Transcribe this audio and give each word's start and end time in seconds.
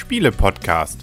Spiele-Podcast. 0.00 1.00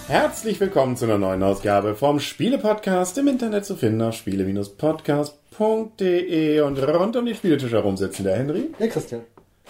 Herzlich 0.08 0.60
willkommen 0.60 0.98
zu 0.98 1.06
einer 1.06 1.18
neuen 1.18 1.42
Ausgabe 1.44 1.96
vom 1.96 2.20
Spiele-Podcast 2.20 3.18
im 3.18 3.30
Internet 3.30 3.64
zu 3.66 3.78
finden 3.78 4.02
auf 4.02 4.16
spiele-podcast.de 4.16 6.60
und 6.62 6.78
rund 6.80 7.16
um 7.16 7.26
die 7.26 7.36
Spieletisch 7.36 7.72
herum 7.72 7.96
sitzen 7.96 8.26
der 8.26 8.36
Henry. 8.36 8.72
Der 8.78 8.90
Christian. 8.90 9.22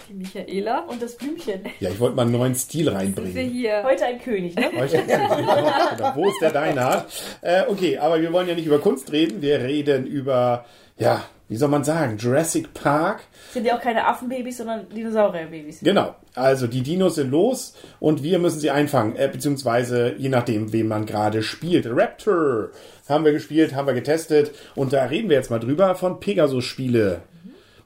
Die 0.08 0.14
Michaela 0.14 0.80
und 0.88 1.00
das 1.00 1.16
Blümchen. 1.16 1.60
Ja, 1.78 1.90
ich 1.90 2.00
wollte 2.00 2.16
mal 2.16 2.22
einen 2.22 2.32
neuen 2.32 2.56
Stil 2.56 2.86
Sind 2.86 2.94
wir 2.94 2.98
reinbringen. 3.00 3.50
hier. 3.50 3.84
Heute 3.84 4.04
ein 4.06 4.20
König, 4.20 4.56
ne? 4.56 4.64
Heute- 4.76 5.00
Genau, 5.06 6.16
Wo 6.16 6.28
ist 6.28 6.40
der 6.42 6.50
Deinhard? 6.50 7.06
Äh, 7.42 7.62
okay, 7.68 7.98
aber 7.98 8.20
wir 8.20 8.32
wollen 8.32 8.48
ja 8.48 8.56
nicht 8.56 8.66
über 8.66 8.80
Kunst 8.80 9.12
reden. 9.12 9.40
Wir 9.42 9.60
reden 9.60 10.04
über, 10.06 10.64
ja, 10.98 11.22
wie 11.52 11.56
soll 11.56 11.68
man 11.68 11.84
sagen, 11.84 12.16
Jurassic 12.16 12.72
Park. 12.72 13.20
Sind 13.52 13.66
ja 13.66 13.76
auch 13.76 13.80
keine 13.82 14.06
Affenbabys, 14.06 14.56
sondern 14.56 14.88
Dinosaurierbabys. 14.88 15.80
Genau. 15.80 16.14
Also 16.34 16.66
die 16.66 16.82
Dinos 16.82 17.16
sind 17.16 17.30
los 17.30 17.74
und 18.00 18.22
wir 18.22 18.38
müssen 18.38 18.58
sie 18.58 18.70
einfangen. 18.70 19.16
Äh, 19.16 19.28
beziehungsweise 19.30 20.14
je 20.16 20.30
nachdem, 20.30 20.72
wem 20.72 20.88
man 20.88 21.04
gerade 21.04 21.42
spielt. 21.42 21.86
Raptor 21.86 22.70
haben 23.06 23.26
wir 23.26 23.32
gespielt, 23.32 23.74
haben 23.74 23.86
wir 23.86 23.92
getestet. 23.92 24.52
Und 24.74 24.94
da 24.94 25.04
reden 25.04 25.28
wir 25.28 25.36
jetzt 25.36 25.50
mal 25.50 25.58
drüber 25.58 25.94
von 25.94 26.20
Pegasus-Spiele. 26.20 27.20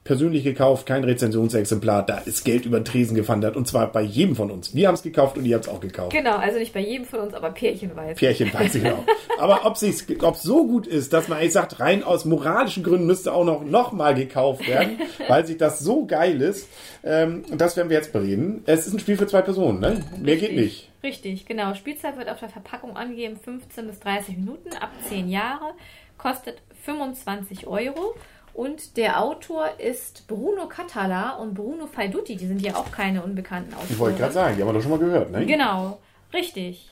Persönlich 0.07 0.45
gekauft, 0.45 0.85
kein 0.85 1.03
Rezensionsexemplar. 1.03 2.05
Da 2.05 2.19
ist 2.19 2.45
Geld 2.45 2.65
über 2.65 2.79
den 2.79 2.85
Tresen 2.85 3.13
gewandert. 3.13 3.57
Und 3.57 3.67
zwar 3.67 3.91
bei 3.91 4.01
jedem 4.01 4.37
von 4.37 4.49
uns. 4.49 4.73
Wir 4.73 4.87
haben 4.87 4.95
es 4.95 5.03
gekauft 5.03 5.37
und 5.37 5.43
ihr 5.43 5.55
habt 5.55 5.65
es 5.65 5.69
auch 5.69 5.81
gekauft. 5.81 6.13
Genau, 6.13 6.37
also 6.37 6.57
nicht 6.59 6.73
bei 6.73 6.79
jedem 6.79 7.05
von 7.05 7.19
uns, 7.19 7.33
aber 7.33 7.49
pärchenweise. 7.49 8.15
Pärchen 8.15 8.53
weiß 8.53 8.75
ich 8.75 8.83
genau. 8.83 9.03
Aber 9.37 9.65
ob 9.65 9.75
es 9.75 10.41
so 10.41 10.65
gut 10.65 10.87
ist, 10.87 11.11
dass 11.11 11.27
man 11.27 11.39
eigentlich 11.39 11.51
sagt, 11.51 11.81
rein 11.81 12.03
aus 12.03 12.23
moralischen 12.23 12.83
Gründen 12.83 13.05
müsste 13.05 13.33
auch 13.33 13.43
noch, 13.43 13.65
noch 13.65 13.91
mal 13.91 14.15
gekauft 14.15 14.65
werden, 14.65 15.01
weil 15.27 15.45
sich 15.45 15.57
das 15.57 15.79
so 15.79 16.05
geil 16.05 16.41
ist, 16.41 16.69
ähm, 17.03 17.43
das 17.57 17.75
werden 17.75 17.89
wir 17.89 17.97
jetzt 17.97 18.13
bereden. 18.13 18.63
Es 18.65 18.87
ist 18.87 18.93
ein 18.93 18.99
Spiel 18.99 19.17
für 19.17 19.27
zwei 19.27 19.41
Personen, 19.41 19.81
ne? 19.81 20.05
Mehr 20.21 20.37
geht 20.37 20.55
nicht. 20.55 20.89
Richtig, 21.03 21.45
genau. 21.45 21.73
Spielzeit 21.73 22.17
wird 22.17 22.29
auf 22.29 22.39
der 22.39 22.47
Verpackung 22.47 22.95
angegeben 22.95 23.37
15 23.43 23.87
bis 23.87 23.99
30 23.99 24.37
Minuten 24.37 24.69
ab 24.79 24.91
10 25.09 25.27
Jahre, 25.27 25.73
kostet 26.17 26.61
25 26.85 27.67
Euro. 27.67 28.15
Und 28.57 28.97
der 28.97 29.21
Autor 29.21 29.69
ist 29.77 30.25
Bruno 30.27 30.67
Catala 30.67 31.35
und 31.35 31.53
Bruno 31.53 31.85
Faiduti. 31.85 32.35
Die 32.35 32.47
sind 32.47 32.59
ja 32.59 32.75
auch 32.75 32.91
keine 32.91 33.21
unbekannten 33.21 33.71
Autoren. 33.75 33.87
Ich 33.91 33.99
wollte 33.99 34.17
gerade 34.17 34.33
sagen, 34.33 34.55
die 34.57 34.63
haben 34.63 34.69
wir 34.69 34.73
doch 34.73 34.81
schon 34.81 34.89
mal 34.89 34.97
gehört, 34.99 35.29
ne? 35.29 35.45
Genau, 35.45 35.99
richtig. 36.33 36.89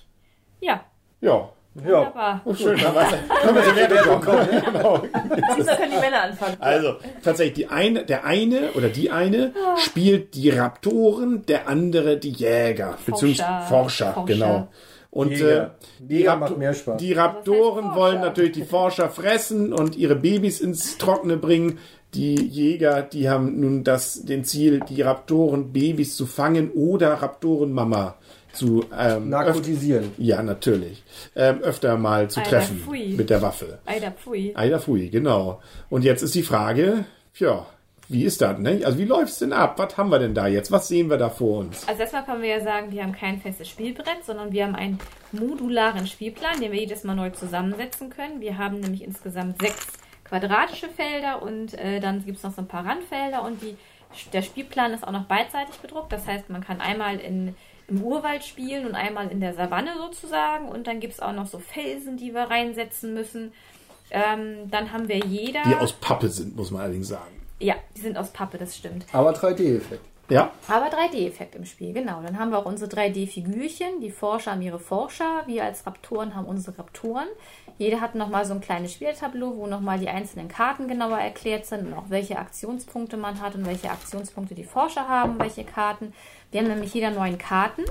Ja, 0.61 0.81
Ja. 1.21 1.49
Ja. 1.83 1.97
wunderbar. 1.97 2.41
Oh, 2.45 2.53
schön, 2.53 2.80
dann. 2.80 2.93
Können 2.93 3.55
wir 3.55 3.63
zur 3.63 3.75
Wertung 3.75 4.21
kommen. 4.21 4.47
Genau. 4.63 4.97
Diesmal 5.58 5.75
können 5.77 5.91
die 5.91 5.97
Männer 5.97 6.21
anfangen. 6.21 6.55
Also, 6.59 6.95
tatsächlich, 7.23 7.55
die 7.55 7.67
eine, 7.67 8.05
der 8.05 8.25
eine 8.25 8.71
oder 8.73 8.89
die 8.89 9.09
eine 9.09 9.52
spielt 9.77 10.36
die 10.36 10.52
Raptoren, 10.52 11.47
der 11.47 11.67
andere 11.67 12.17
die 12.17 12.30
Jäger. 12.30 12.95
Beziehungsweise 13.05 13.67
Forscher, 13.67 14.13
Forscher. 14.13 14.25
genau. 14.27 14.67
Und 15.16 15.31
Jäger. 15.31 15.63
äh, 15.63 16.03
die, 16.03 16.16
Jäger 16.17 16.31
Raptor- 16.33 16.39
macht 16.39 16.58
mehr 16.58 16.73
Spaß. 16.73 16.97
die 17.02 17.13
Raptoren 17.13 17.85
heißt 17.88 17.95
wollen 17.95 18.19
natürlich 18.21 18.52
die 18.52 18.66
Forscher 18.66 19.09
fressen 19.09 19.71
und 19.73 19.95
ihre 19.95 20.16
Babys 20.16 20.59
ins 20.61 20.97
Trockene 20.97 21.38
bringen. 21.38 21.80
Die 22.13 22.35
Jäger, 22.35 23.02
die 23.02 23.30
haben 23.30 23.59
nun 23.59 23.83
das, 23.86 24.23
den 24.25 24.43
Ziel, 24.43 24.81
die 24.89 25.02
Raptoren-Babys 25.02 26.16
zu 26.17 26.25
fangen 26.25 26.69
oder 26.71 27.13
Raptoren-Mama 27.13 28.16
zu 28.53 28.83
ähm, 28.97 29.30
Narkotisieren. 29.30 30.11
ja, 30.17 30.41
natürlich. 30.43 31.03
Ähm, 31.36 31.61
öfter 31.61 31.97
mal 31.97 32.30
zu 32.30 32.39
Alter, 32.41 32.52
treffen 32.52 32.80
pfui. 32.80 33.16
mit 33.17 33.30
der 33.30 33.41
Waffe. 33.41 33.80
Eider 33.86 34.11
Pfui. 34.11 34.53
Eider 34.55 34.80
Fui, 34.80 35.09
genau. 35.09 35.61
Und 35.89 36.03
jetzt 36.03 36.21
ist 36.23 36.36
die 36.36 36.43
Frage, 36.43 37.05
ja, 37.38 37.66
wie 38.08 38.23
ist 38.23 38.42
das, 38.42 38.59
ne? 38.59 38.81
Also 38.86 39.00
wie 39.00 39.06
läuft's 39.06 39.39
denn 39.39 39.52
ab? 39.52 39.80
Was 39.80 39.98
haben 39.98 40.09
wir 40.09 40.20
denn 40.20 40.36
da 40.36 40.48
jetzt? 40.48 40.72
Was 40.72 40.88
sehen 40.88 41.09
wir 41.09 41.17
da 41.17 41.30
vor 41.30 41.59
uns? 41.59 41.88
Also 41.88 42.02
erstmal 42.02 42.23
können 42.23 42.42
wir 42.44 42.50
ja 42.50 42.64
sagen, 42.64 42.92
wir 42.92 43.02
haben 43.02 43.14
kein 43.14 43.42
festes 43.42 43.67
Spielbrett, 43.67 44.23
sondern 44.23 44.52
wir 44.52 44.66
haben 44.66 44.76
einen 44.76 44.99
modularen 45.32 46.05
Spielplan, 46.05 46.60
den 46.61 46.71
wir 46.71 46.80
jedes 46.80 47.04
Mal 47.04 47.15
neu 47.15 47.32
zusammensetzen 47.32 48.11
können. 48.11 48.42
Wir 48.42 48.58
haben 48.58 48.80
nämlich 48.80 49.04
insgesamt 49.04 49.60
sechs 49.60 49.88
quadratische 50.23 50.88
Felder 50.89 51.42
und 51.42 51.73
äh, 51.76 51.99
dann 51.99 52.23
gibt 52.26 52.38
es 52.38 52.44
noch 52.44 52.54
so 52.54 52.61
ein 52.61 52.67
paar 52.67 52.86
Randfelder 52.86 53.44
und 53.44 53.61
die, 53.61 53.76
der 54.33 54.44
Spielplan 54.44 54.94
ist 54.94 55.08
auch 55.08 55.11
noch 55.11 55.26
beidseitig 55.26 55.76
bedruckt. 55.77 56.11
Das 56.11 56.27
heißt, 56.27 56.49
man 56.49 56.64
kann 56.64 56.82
einmal 56.82 57.20
in, 57.20 57.55
im 57.88 58.04
Urwald 58.04 58.44
spielen 58.44 58.86
und 58.86 58.94
einmal 58.94 59.30
in 59.30 59.39
der 59.39 59.54
Savanne 59.54 59.92
sozusagen 59.98 60.67
und 60.67 60.86
dann 60.86 60.99
gibt 60.99 61.14
es 61.14 61.20
auch 61.20 61.33
noch 61.33 61.48
so 61.48 61.58
Felsen, 61.58 62.17
die 62.17 62.33
wir 62.33 62.44
reinsetzen 62.44 63.15
müssen. 63.15 63.52
Ähm, 64.11 64.70
dann 64.70 64.92
haben 64.92 65.08
wir 65.08 65.17
jeder. 65.17 65.64
Die 65.64 65.76
aus 65.76 65.94
Pappe 65.94 66.30
sind, 66.30 66.55
muss 66.55 66.70
man 66.70 66.83
allerdings 66.83 67.08
sagen. 67.08 67.45
Ja, 67.60 67.76
die 67.95 68.02
sind 68.02 68.17
aus 68.17 68.32
Pappe, 68.32 68.58
das 68.58 68.76
stimmt. 68.76 69.05
Aber 69.14 69.32
3D-Effekt. 69.32 70.05
Ja, 70.27 70.52
Aber 70.67 70.88
3D-Effekt 70.88 71.54
im 71.54 71.66
Spiel, 71.66 71.93
genau. 71.93 72.21
Dann 72.23 72.39
haben 72.39 72.49
wir 72.49 72.58
auch 72.58 72.66
unsere 72.66 72.89
3D-Figürchen. 72.89 74.02
Die 74.02 74.10
Forscher 74.10 74.54
haben 74.54 74.61
ihre 74.64 74.80
Forscher. 74.80 75.43
Wir 75.45 75.64
als 75.64 75.86
Raptoren 75.86 76.33
haben 76.36 76.45
unsere 76.45 76.80
Raptoren. 76.80 77.27
Jeder 77.77 78.02
hat 78.02 78.15
nochmal 78.15 78.44
so 78.45 78.55
ein 78.55 78.61
kleines 78.61 78.94
Spieltableau, 78.94 79.55
wo 79.55 79.67
nochmal 79.67 79.99
die 79.99 80.08
einzelnen 80.08 80.48
Karten 80.48 80.88
genauer 80.88 81.20
erklärt 81.20 81.67
sind 81.67 81.88
und 81.88 81.94
auch 81.94 82.10
welche 82.10 82.39
Aktionspunkte 82.39 83.17
man 83.17 83.39
hat 83.39 83.54
und 83.54 83.67
welche 83.67 83.92
Aktionspunkte 83.92 84.55
die 84.55 84.64
Forscher 84.64 85.08
haben, 85.08 85.38
welche 85.39 85.64
Karten. 85.64 86.14
Wir 86.52 86.61
haben 86.61 86.70
nämlich 86.70 86.94
jeder 86.94 87.11
neun 87.11 87.38
Karten. 87.38 87.83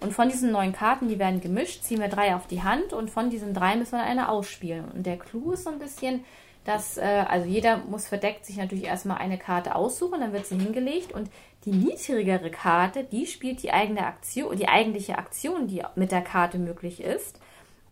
Und 0.00 0.12
von 0.12 0.28
diesen 0.28 0.52
neun 0.52 0.72
Karten, 0.72 1.08
die 1.08 1.18
werden 1.18 1.40
gemischt, 1.40 1.82
ziehen 1.82 2.00
wir 2.00 2.08
drei 2.08 2.34
auf 2.34 2.46
die 2.48 2.62
Hand 2.62 2.92
und 2.92 3.10
von 3.10 3.30
diesen 3.30 3.54
drei 3.54 3.76
müssen 3.76 3.92
wir 3.92 4.04
eine 4.04 4.28
ausspielen. 4.28 4.86
Und 4.92 5.06
der 5.06 5.18
Clou 5.18 5.52
ist 5.52 5.64
so 5.64 5.70
ein 5.70 5.78
bisschen, 5.78 6.24
dass, 6.66 6.98
äh, 6.98 7.24
also 7.28 7.46
jeder 7.46 7.78
muss 7.78 8.08
verdeckt 8.08 8.44
sich 8.44 8.56
natürlich 8.56 8.84
erstmal 8.84 9.18
eine 9.18 9.38
Karte 9.38 9.74
aussuchen, 9.74 10.20
dann 10.20 10.32
wird 10.32 10.46
sie 10.46 10.58
hingelegt 10.58 11.12
und 11.12 11.30
die 11.64 11.70
niedrigere 11.70 12.50
Karte, 12.50 13.04
die 13.04 13.26
spielt 13.26 13.62
die 13.62 13.72
eigene 13.72 14.04
Aktion, 14.06 14.56
die 14.56 14.68
eigentliche 14.68 15.18
Aktion, 15.18 15.68
die 15.68 15.82
mit 15.94 16.12
der 16.12 16.22
Karte 16.22 16.58
möglich 16.58 17.00
ist. 17.00 17.40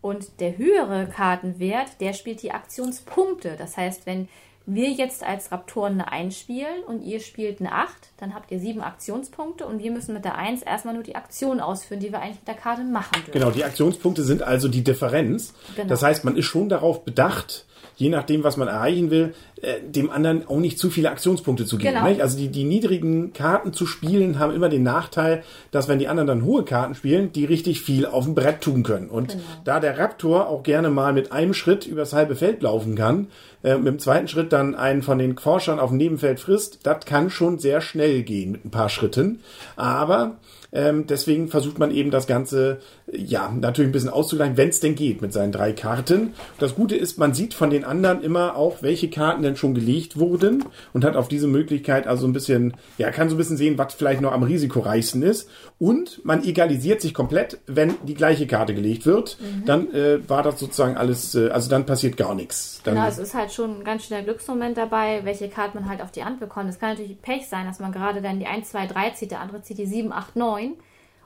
Und 0.01 0.41
der 0.41 0.59
höhere 0.59 1.07
Kartenwert, 1.07 2.01
der 2.01 2.13
spielt 2.13 2.43
die 2.43 2.53
Aktionspunkte. 2.53 3.57
Das 3.57 3.77
heißt, 3.77 4.07
wenn 4.07 4.29
wir 4.67 4.91
jetzt 4.91 5.23
als 5.23 5.51
Raptoren 5.53 5.95
eine 5.95 6.11
1 6.11 6.39
spielen 6.39 6.85
und 6.87 7.03
ihr 7.03 7.21
spielt 7.21 7.61
eine 7.61 7.73
8, 7.73 7.91
dann 8.19 8.35
habt 8.35 8.51
ihr 8.51 8.59
sieben 8.59 8.81
Aktionspunkte 8.81 9.67
und 9.67 9.83
wir 9.83 9.91
müssen 9.91 10.15
mit 10.15 10.25
der 10.25 10.37
1 10.37 10.63
erstmal 10.63 10.95
nur 10.95 11.03
die 11.03 11.17
Aktion 11.17 11.61
ausführen, 11.61 12.01
die 12.01 12.13
wir 12.13 12.21
eigentlich 12.21 12.39
mit 12.39 12.49
der 12.49 12.55
Karte 12.55 12.83
machen 12.85 13.13
dürfen. 13.15 13.33
genau. 13.33 13.51
Die 13.51 13.65
Aktionspunkte 13.65 14.23
sind 14.25 14.43
also 14.43 14.69
die 14.69 14.85
Differenz. 14.85 15.55
Genau. 15.77 15.89
Das 15.89 16.03
heißt, 16.03 16.25
man 16.25 16.37
ist 16.37 16.47
schon 16.47 16.69
darauf 16.69 17.05
bedacht, 17.05 17.67
je 17.97 18.09
nachdem, 18.09 18.45
was 18.45 18.57
man 18.57 18.69
erreichen 18.69 19.11
will, 19.11 19.35
äh, 19.63 19.75
dem 19.87 20.11
anderen 20.11 20.47
auch 20.49 20.59
nicht 20.59 20.79
zu 20.79 20.91
viele 20.91 21.11
Aktionspunkte 21.11 21.65
zu 21.65 21.79
geben. 21.79 21.95
Genau. 21.95 22.09
Nicht? 22.09 22.21
Also 22.21 22.37
die, 22.37 22.49
die 22.49 22.65
niedrigen 22.65 23.33
Karten 23.33 23.73
zu 23.73 23.87
spielen 23.87 24.39
haben 24.39 24.55
immer 24.55 24.69
den 24.69 24.83
Nachteil, 24.83 25.43
dass 25.71 25.89
wenn 25.89 25.99
die 25.99 26.09
anderen 26.09 26.27
dann 26.27 26.45
hohe 26.45 26.65
Karten 26.65 26.95
spielen, 26.95 27.33
die 27.33 27.45
richtig 27.45 27.81
viel 27.81 28.07
auf 28.07 28.25
dem 28.25 28.35
Brett 28.35 28.61
tun 28.61 28.83
können. 28.83 29.09
Und 29.09 29.33
Genau. 29.33 29.43
da 29.65 29.81
der 29.81 29.99
Raptor 29.99 30.49
auch 30.49 30.63
gerne 30.63 30.91
mal 30.91 31.13
mit 31.13 31.33
einem 31.33 31.55
Schritt 31.55 31.87
übers 31.87 32.13
halbe 32.13 32.37
Feld 32.37 32.63
laufen 32.63 32.95
kann, 32.97 33.29
äh, 33.63 33.77
mit 33.77 33.87
dem 33.87 33.99
zweiten 33.99 34.29
Schritt 34.29 34.53
dann 34.53 34.75
einen 34.75 35.03
von 35.03 35.19
den 35.19 35.39
Forschern 35.39 35.79
auf 35.79 35.91
dem 35.91 35.99
Nebenfeld 35.99 36.41
frisst, 36.41 36.81
das 36.85 37.05
kann 37.07 37.31
schon 37.31 37.59
sehr 37.59 37.81
schnell 37.81 38.23
gehen 38.23 38.53
mit 38.53 38.65
ein 38.65 38.71
paar 38.71 38.89
Schritten. 38.89 39.41
Aber 39.77 40.37
ähm, 40.75 41.07
deswegen 41.07 41.49
versucht 41.49 41.79
man 41.79 41.91
eben 41.91 42.11
das 42.11 42.27
Ganze, 42.27 42.81
äh, 43.07 43.17
ja, 43.17 43.51
natürlich 43.51 43.89
ein 43.89 43.93
bisschen 43.93 44.11
auszugleichen, 44.11 44.57
wenn 44.57 44.69
es 44.69 44.81
denn 44.81 44.95
geht, 44.95 45.23
mit 45.23 45.33
seinen 45.33 45.53
drei 45.53 45.73
Karten. 45.73 46.35
Das 46.59 46.75
Gute 46.75 46.97
ist, 46.97 47.19
man 47.19 47.33
sieht 47.33 47.55
von 47.55 47.71
den 47.71 47.85
anderen 47.85 48.23
immer 48.23 48.57
auch, 48.57 48.83
welche 48.83 49.09
Karten 49.09 49.43
denn 49.43 49.57
schon 49.57 49.75
gelegt 49.75 50.19
wurden 50.19 50.65
und 50.93 51.05
hat 51.05 51.17
auf 51.17 51.29
diese 51.29 51.47
Möglichkeit 51.47 52.07
also 52.07 52.27
ein 52.27 52.33
bisschen, 52.33 52.77
ja, 52.99 53.11
kann 53.11 53.29
so 53.29 53.37
ein 53.37 53.39
bisschen 53.39 53.57
sehen, 53.57 53.79
was 53.79 53.95
vielleicht 53.95 54.21
noch 54.21 54.33
am 54.33 54.43
risikoreichsten 54.43 55.23
ist. 55.23 55.49
Und 55.79 56.25
man 56.25 56.45
egalisiert 56.45 57.01
sich 57.01 57.15
komplett, 57.15 57.59
wenn 57.67 57.95
die 58.05 58.15
gleiche 58.15 58.47
Karte 58.47 58.75
gelegt 58.75 59.07
wird. 59.07 59.39
Dann 59.67 59.93
äh, 59.95 60.29
war 60.29 60.43
das 60.43 60.59
sozusagen 60.59 60.97
alles, 60.97 61.35
äh, 61.35 61.51
also 61.51 61.71
dann 61.71 61.87
passiert 61.87 62.17
gar 62.17 62.35
nichts. 62.35 62.81
Dann, 62.85 62.95
Genau, 62.95 63.07
es 63.07 63.19
ist 63.19 63.35
halt 63.35 63.53
schon 63.53 63.79
ein 63.79 63.85
ganz 63.85 64.05
schöner 64.05 64.23
Glücksmoment 64.23 64.77
dabei, 64.77 65.21
welche 65.25 65.49
Karte 65.49 65.79
man 65.79 65.89
halt 65.89 66.03
auf 66.03 66.11
die 66.11 66.25
Hand 66.25 66.41
bekommt. 66.41 66.69
Es 66.69 66.79
kann 66.79 66.91
natürlich 66.91 67.21
Pech 67.21 67.49
sein, 67.49 67.67
dass 67.67 67.79
man 67.79 67.93
gerade 67.93 68.23
dann 68.23 68.39
die 68.39 68.47
1, 68.47 68.71
2, 68.71 68.87
3 68.87 69.11
zieht, 69.11 69.31
der 69.31 69.41
andere 69.41 69.63
zieht 69.63 69.79
die 69.79 69.87
7, 69.87 70.13
8, 70.13 70.37
9. 70.37 70.64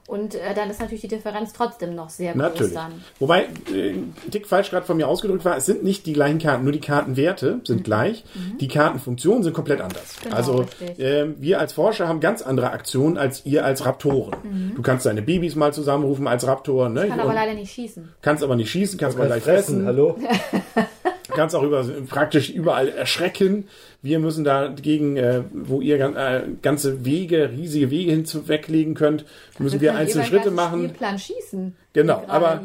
Und 0.09 0.33
äh, 0.33 0.55
dann 0.55 0.71
ist 0.71 0.79
natürlich 0.79 1.01
die 1.01 1.07
Differenz 1.07 1.53
trotzdem 1.53 1.93
noch 1.93 2.09
sehr 2.09 2.33
groß 2.33 2.41
Natürlich. 2.41 2.73
dann. 2.73 2.93
Wobei, 3.19 3.43
äh, 3.71 3.91
ein 3.91 4.15
Tick 4.31 4.47
falsch 4.47 4.71
gerade 4.71 4.83
von 4.83 4.97
mir 4.97 5.07
ausgedrückt 5.07 5.45
war, 5.45 5.55
es 5.55 5.67
sind 5.67 5.83
nicht 5.83 6.07
die 6.07 6.13
gleichen 6.13 6.39
Karten, 6.39 6.63
nur 6.63 6.73
die 6.73 6.79
Kartenwerte 6.79 7.61
sind 7.63 7.83
gleich. 7.83 8.23
Die 8.59 8.67
Kartenfunktionen 8.67 9.43
sind 9.43 9.53
komplett 9.53 9.81
anders. 9.81 10.15
Mhm. 10.17 10.23
Genau, 10.23 10.35
also 10.35 10.65
ähm, 10.97 11.35
wir 11.37 11.59
als 11.59 11.73
Forscher 11.73 12.07
haben 12.07 12.21
ganz 12.21 12.41
andere 12.41 12.71
Aktionen 12.71 13.19
als 13.19 13.45
ihr 13.45 13.63
als 13.63 13.85
Raptoren. 13.85 14.73
Du 14.75 14.81
kannst 14.81 15.05
deine 15.05 15.21
Babys 15.21 15.55
mal 15.55 15.73
zusammenrufen 15.73 16.27
als 16.27 16.47
Raptor, 16.47 16.89
ne? 16.89 17.05
Mhm. 17.05 17.09
Kann 17.09 17.19
aber 17.19 17.33
leider 17.35 17.53
nicht 17.53 17.71
schießen. 17.71 18.09
kannst 18.23 18.43
aber 18.43 18.55
nicht 18.55 18.71
schießen, 18.71 18.97
kannst 18.97 19.15
aber 19.15 19.27
gleich 19.27 19.43
fressen. 19.43 19.85
Hallo? 19.85 20.17
kannst 21.39 21.55
auch 21.55 21.63
über, 21.63 21.85
praktisch 22.07 22.49
überall 22.49 22.89
erschrecken. 22.89 23.67
Wir 24.01 24.19
müssen 24.19 24.43
dagegen, 24.43 25.15
äh, 25.15 25.43
wo 25.53 25.79
ihr 25.79 25.99
äh, 25.99 26.43
ganze 26.61 27.05
Wege, 27.05 27.51
riesige 27.51 27.89
Wege 27.89 28.11
hinweglegen 28.11 28.93
könnt, 28.93 29.23
müssen 29.57 29.79
wir, 29.79 29.89
können 29.91 30.01
einzelne 30.01 30.25
Schritte 30.25 30.51
machen. 30.51 30.83
Spielplan 30.83 31.17
schießen. 31.17 31.75
Genau, 31.93 32.23
aber 32.27 32.61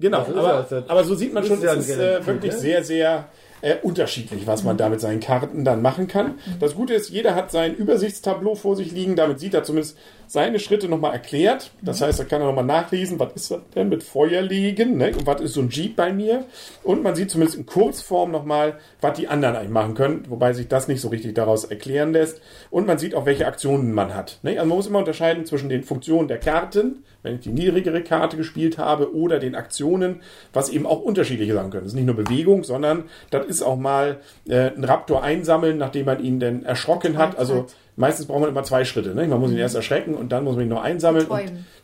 genau, 0.00 0.18
aber, 0.18 0.66
aber 0.88 1.04
so 1.04 1.14
sieht 1.14 1.32
man 1.32 1.44
schon, 1.44 1.62
es 1.62 1.88
ist 1.88 1.98
äh, 1.98 2.26
wirklich 2.26 2.52
sehr, 2.52 2.82
sehr 2.82 3.28
äh, 3.62 3.76
unterschiedlich, 3.82 4.46
was 4.46 4.64
man 4.64 4.76
da 4.76 4.88
mit 4.88 5.00
seinen 5.00 5.20
Karten 5.20 5.64
dann 5.64 5.82
machen 5.82 6.08
kann. 6.08 6.34
Das 6.60 6.74
Gute 6.74 6.94
ist, 6.94 7.10
jeder 7.10 7.34
hat 7.34 7.50
sein 7.50 7.74
Übersichtstableau 7.74 8.54
vor 8.54 8.76
sich 8.76 8.92
liegen, 8.92 9.16
damit 9.16 9.38
sieht 9.40 9.54
er 9.54 9.62
zumindest 9.62 9.96
seine 10.26 10.58
Schritte 10.58 10.88
nochmal 10.88 11.12
erklärt. 11.12 11.70
Das 11.82 12.00
heißt, 12.00 12.18
da 12.18 12.24
kann 12.24 12.40
er 12.40 12.48
nochmal 12.48 12.64
nachlesen, 12.64 13.18
was 13.18 13.32
ist 13.34 13.50
das 13.50 13.60
denn 13.74 13.88
mit 13.88 14.02
Feuer 14.02 14.42
legen 14.42 14.96
ne? 14.96 15.12
und 15.16 15.26
was 15.26 15.40
ist 15.40 15.54
so 15.54 15.60
ein 15.60 15.70
Jeep 15.70 15.96
bei 15.96 16.12
mir. 16.12 16.44
Und 16.82 17.02
man 17.02 17.14
sieht 17.14 17.30
zumindest 17.30 17.58
in 17.58 17.66
Kurzform 17.66 18.30
nochmal, 18.30 18.78
was 19.00 19.16
die 19.16 19.28
anderen 19.28 19.56
eigentlich 19.56 19.70
machen 19.70 19.94
können, 19.94 20.24
wobei 20.28 20.52
sich 20.52 20.68
das 20.68 20.88
nicht 20.88 21.00
so 21.00 21.08
richtig 21.08 21.34
daraus 21.34 21.64
erklären 21.64 22.12
lässt. 22.12 22.40
Und 22.70 22.86
man 22.86 22.98
sieht 22.98 23.14
auch, 23.14 23.26
welche 23.26 23.46
Aktionen 23.46 23.92
man 23.92 24.14
hat. 24.14 24.38
Ne? 24.42 24.52
Also 24.52 24.66
man 24.68 24.76
muss 24.76 24.86
immer 24.86 24.98
unterscheiden 24.98 25.46
zwischen 25.46 25.68
den 25.68 25.82
Funktionen 25.82 26.28
der 26.28 26.38
Karten, 26.38 27.04
wenn 27.22 27.34
ich 27.34 27.40
die 27.40 27.50
niedrigere 27.50 28.02
Karte 28.02 28.36
gespielt 28.36 28.78
habe, 28.78 29.14
oder 29.14 29.38
den 29.38 29.54
Aktionen, 29.54 30.20
was 30.52 30.68
eben 30.68 30.86
auch 30.86 31.02
unterschiedliche 31.02 31.54
sein 31.54 31.70
können. 31.70 31.84
Das 31.84 31.92
ist 31.92 31.96
nicht 31.96 32.06
nur 32.06 32.16
Bewegung, 32.16 32.64
sondern 32.64 33.04
das 33.30 33.46
ist 33.46 33.62
auch 33.62 33.76
mal 33.76 34.20
äh, 34.48 34.70
ein 34.70 34.84
Raptor 34.84 35.22
einsammeln, 35.22 35.78
nachdem 35.78 36.06
man 36.06 36.22
ihn 36.22 36.40
denn 36.40 36.64
erschrocken 36.64 37.18
hat. 37.18 37.36
Also 37.36 37.66
meistens 37.96 38.26
braucht 38.26 38.40
man 38.40 38.50
immer 38.50 38.62
zwei 38.62 38.84
Schritte. 38.84 39.14
Ne? 39.14 39.26
Man 39.26 39.40
muss 39.40 39.50
ihn 39.50 39.56
erst 39.58 39.74
erschrecken 39.74 40.14
und 40.14 40.30
dann 40.30 40.44
muss 40.44 40.54
man 40.54 40.64
ihn 40.64 40.68
noch 40.70 40.82
einsammeln. 40.82 41.26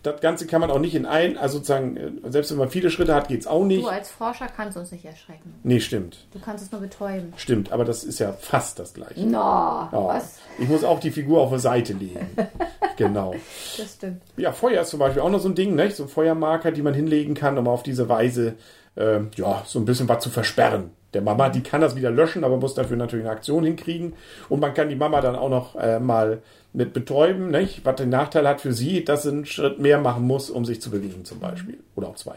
Das 0.02 0.20
Ganze 0.20 0.46
kann 0.46 0.60
man 0.60 0.70
auch 0.70 0.78
nicht 0.78 0.94
in 0.94 1.06
ein, 1.06 1.38
also 1.38 1.58
sozusagen, 1.58 1.96
äh, 1.96 2.10
selbst 2.30 2.50
wenn 2.50 2.58
man 2.58 2.70
viele 2.70 2.90
Schritte 2.90 3.14
hat, 3.14 3.28
geht's 3.28 3.46
auch 3.46 3.64
nicht. 3.64 3.84
Du 3.84 3.88
als 3.88 4.10
Forscher 4.10 4.46
kannst 4.54 4.76
uns 4.76 4.90
nicht 4.92 5.04
erschrecken. 5.04 5.54
Nee, 5.62 5.80
stimmt. 5.80 6.26
Du 6.32 6.38
kannst 6.40 6.64
es 6.64 6.72
nur 6.72 6.80
betäuben. 6.80 7.32
Stimmt, 7.36 7.72
aber 7.72 7.84
das 7.84 8.04
ist 8.04 8.18
ja 8.18 8.32
fast 8.32 8.78
das 8.78 8.94
gleiche. 8.94 9.20
No, 9.26 9.38
Ja. 9.38 9.90
was? 9.92 10.38
Ich 10.58 10.68
muss 10.68 10.84
auch 10.84 11.00
die 11.00 11.10
Figur 11.10 11.40
auf 11.40 11.52
die 11.52 11.58
Seite 11.60 11.92
legen. 11.92 12.28
genau. 12.96 13.34
Das 13.78 13.94
stimmt. 13.94 14.22
Ja, 14.36 14.52
Feuer 14.52 14.82
ist 14.82 14.90
zum 14.90 14.98
Beispiel 14.98 15.22
auch 15.22 15.30
noch 15.30 15.40
so 15.40 15.48
ein 15.48 15.54
Ding, 15.54 15.74
ne? 15.74 15.90
so 15.90 16.06
Feuermarker, 16.06 16.72
die 16.72 16.82
man 16.82 16.94
hinlegen 16.94 17.34
kann, 17.34 17.56
um 17.58 17.68
auf 17.68 17.82
diese 17.82 18.08
Weise 18.08 18.54
ähm, 18.96 19.30
ja, 19.36 19.62
so 19.66 19.78
ein 19.78 19.84
bisschen 19.84 20.08
was 20.08 20.22
zu 20.22 20.30
versperren. 20.30 20.90
Der 21.14 21.22
Mama, 21.22 21.48
die 21.48 21.62
kann 21.62 21.80
das 21.80 21.96
wieder 21.96 22.10
löschen, 22.10 22.44
aber 22.44 22.56
muss 22.56 22.74
dafür 22.74 22.96
natürlich 22.96 23.26
eine 23.26 23.34
Aktion 23.34 23.64
hinkriegen. 23.64 24.14
Und 24.48 24.60
man 24.60 24.74
kann 24.74 24.88
die 24.88 24.96
Mama 24.96 25.20
dann 25.20 25.36
auch 25.36 25.50
noch 25.50 25.76
äh, 25.76 26.00
mal 26.00 26.42
mit 26.72 26.92
betäuben, 26.92 27.50
nicht? 27.50 27.84
was 27.84 27.96
den 27.96 28.08
Nachteil 28.08 28.48
hat 28.48 28.60
für 28.60 28.72
sie, 28.72 29.04
dass 29.04 29.24
sie 29.24 29.30
einen 29.30 29.46
Schritt 29.46 29.78
mehr 29.78 29.98
machen 29.98 30.26
muss, 30.26 30.48
um 30.48 30.64
sich 30.64 30.80
zu 30.80 30.90
bewegen 30.90 31.24
zum 31.24 31.38
Beispiel. 31.38 31.78
Oder 31.96 32.08
auch 32.08 32.16
zwei. 32.16 32.36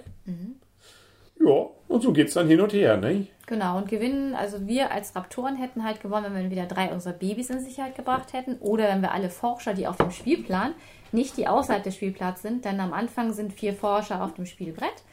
Ja, 1.40 1.68
und 1.88 2.02
so 2.02 2.12
geht's 2.12 2.34
dann 2.34 2.48
hin 2.48 2.62
und 2.62 2.74
her. 2.74 2.98
Nicht? 2.98 3.32
Genau, 3.46 3.78
und 3.78 3.88
gewinnen, 3.90 4.34
also 4.34 4.68
wir 4.68 4.92
als 4.92 5.16
Raptoren 5.16 5.56
hätten 5.56 5.84
halt 5.84 6.02
gewonnen, 6.02 6.34
wenn 6.34 6.44
wir 6.44 6.52
wieder 6.52 6.66
drei 6.66 6.92
unserer 6.92 7.14
Babys 7.14 7.50
in 7.50 7.60
Sicherheit 7.60 7.96
gebracht 7.96 8.34
hätten 8.34 8.58
oder 8.60 8.88
wenn 8.88 9.02
wir 9.02 9.12
alle 9.12 9.30
Forscher, 9.30 9.74
die 9.74 9.88
auf 9.88 9.98
dem 9.98 10.12
Spielplan, 10.12 10.74
nicht 11.12 11.38
die 11.38 11.48
außerhalb 11.48 11.84
des 11.84 11.96
Spielplans 11.96 12.42
sind, 12.42 12.66
denn 12.66 12.80
am 12.80 12.94
Anfang 12.94 13.34
sind 13.34 13.54
vier 13.54 13.74
Forscher 13.74 14.24
auf 14.24 14.34
dem 14.34 14.46
Spielbrett. 14.46 15.04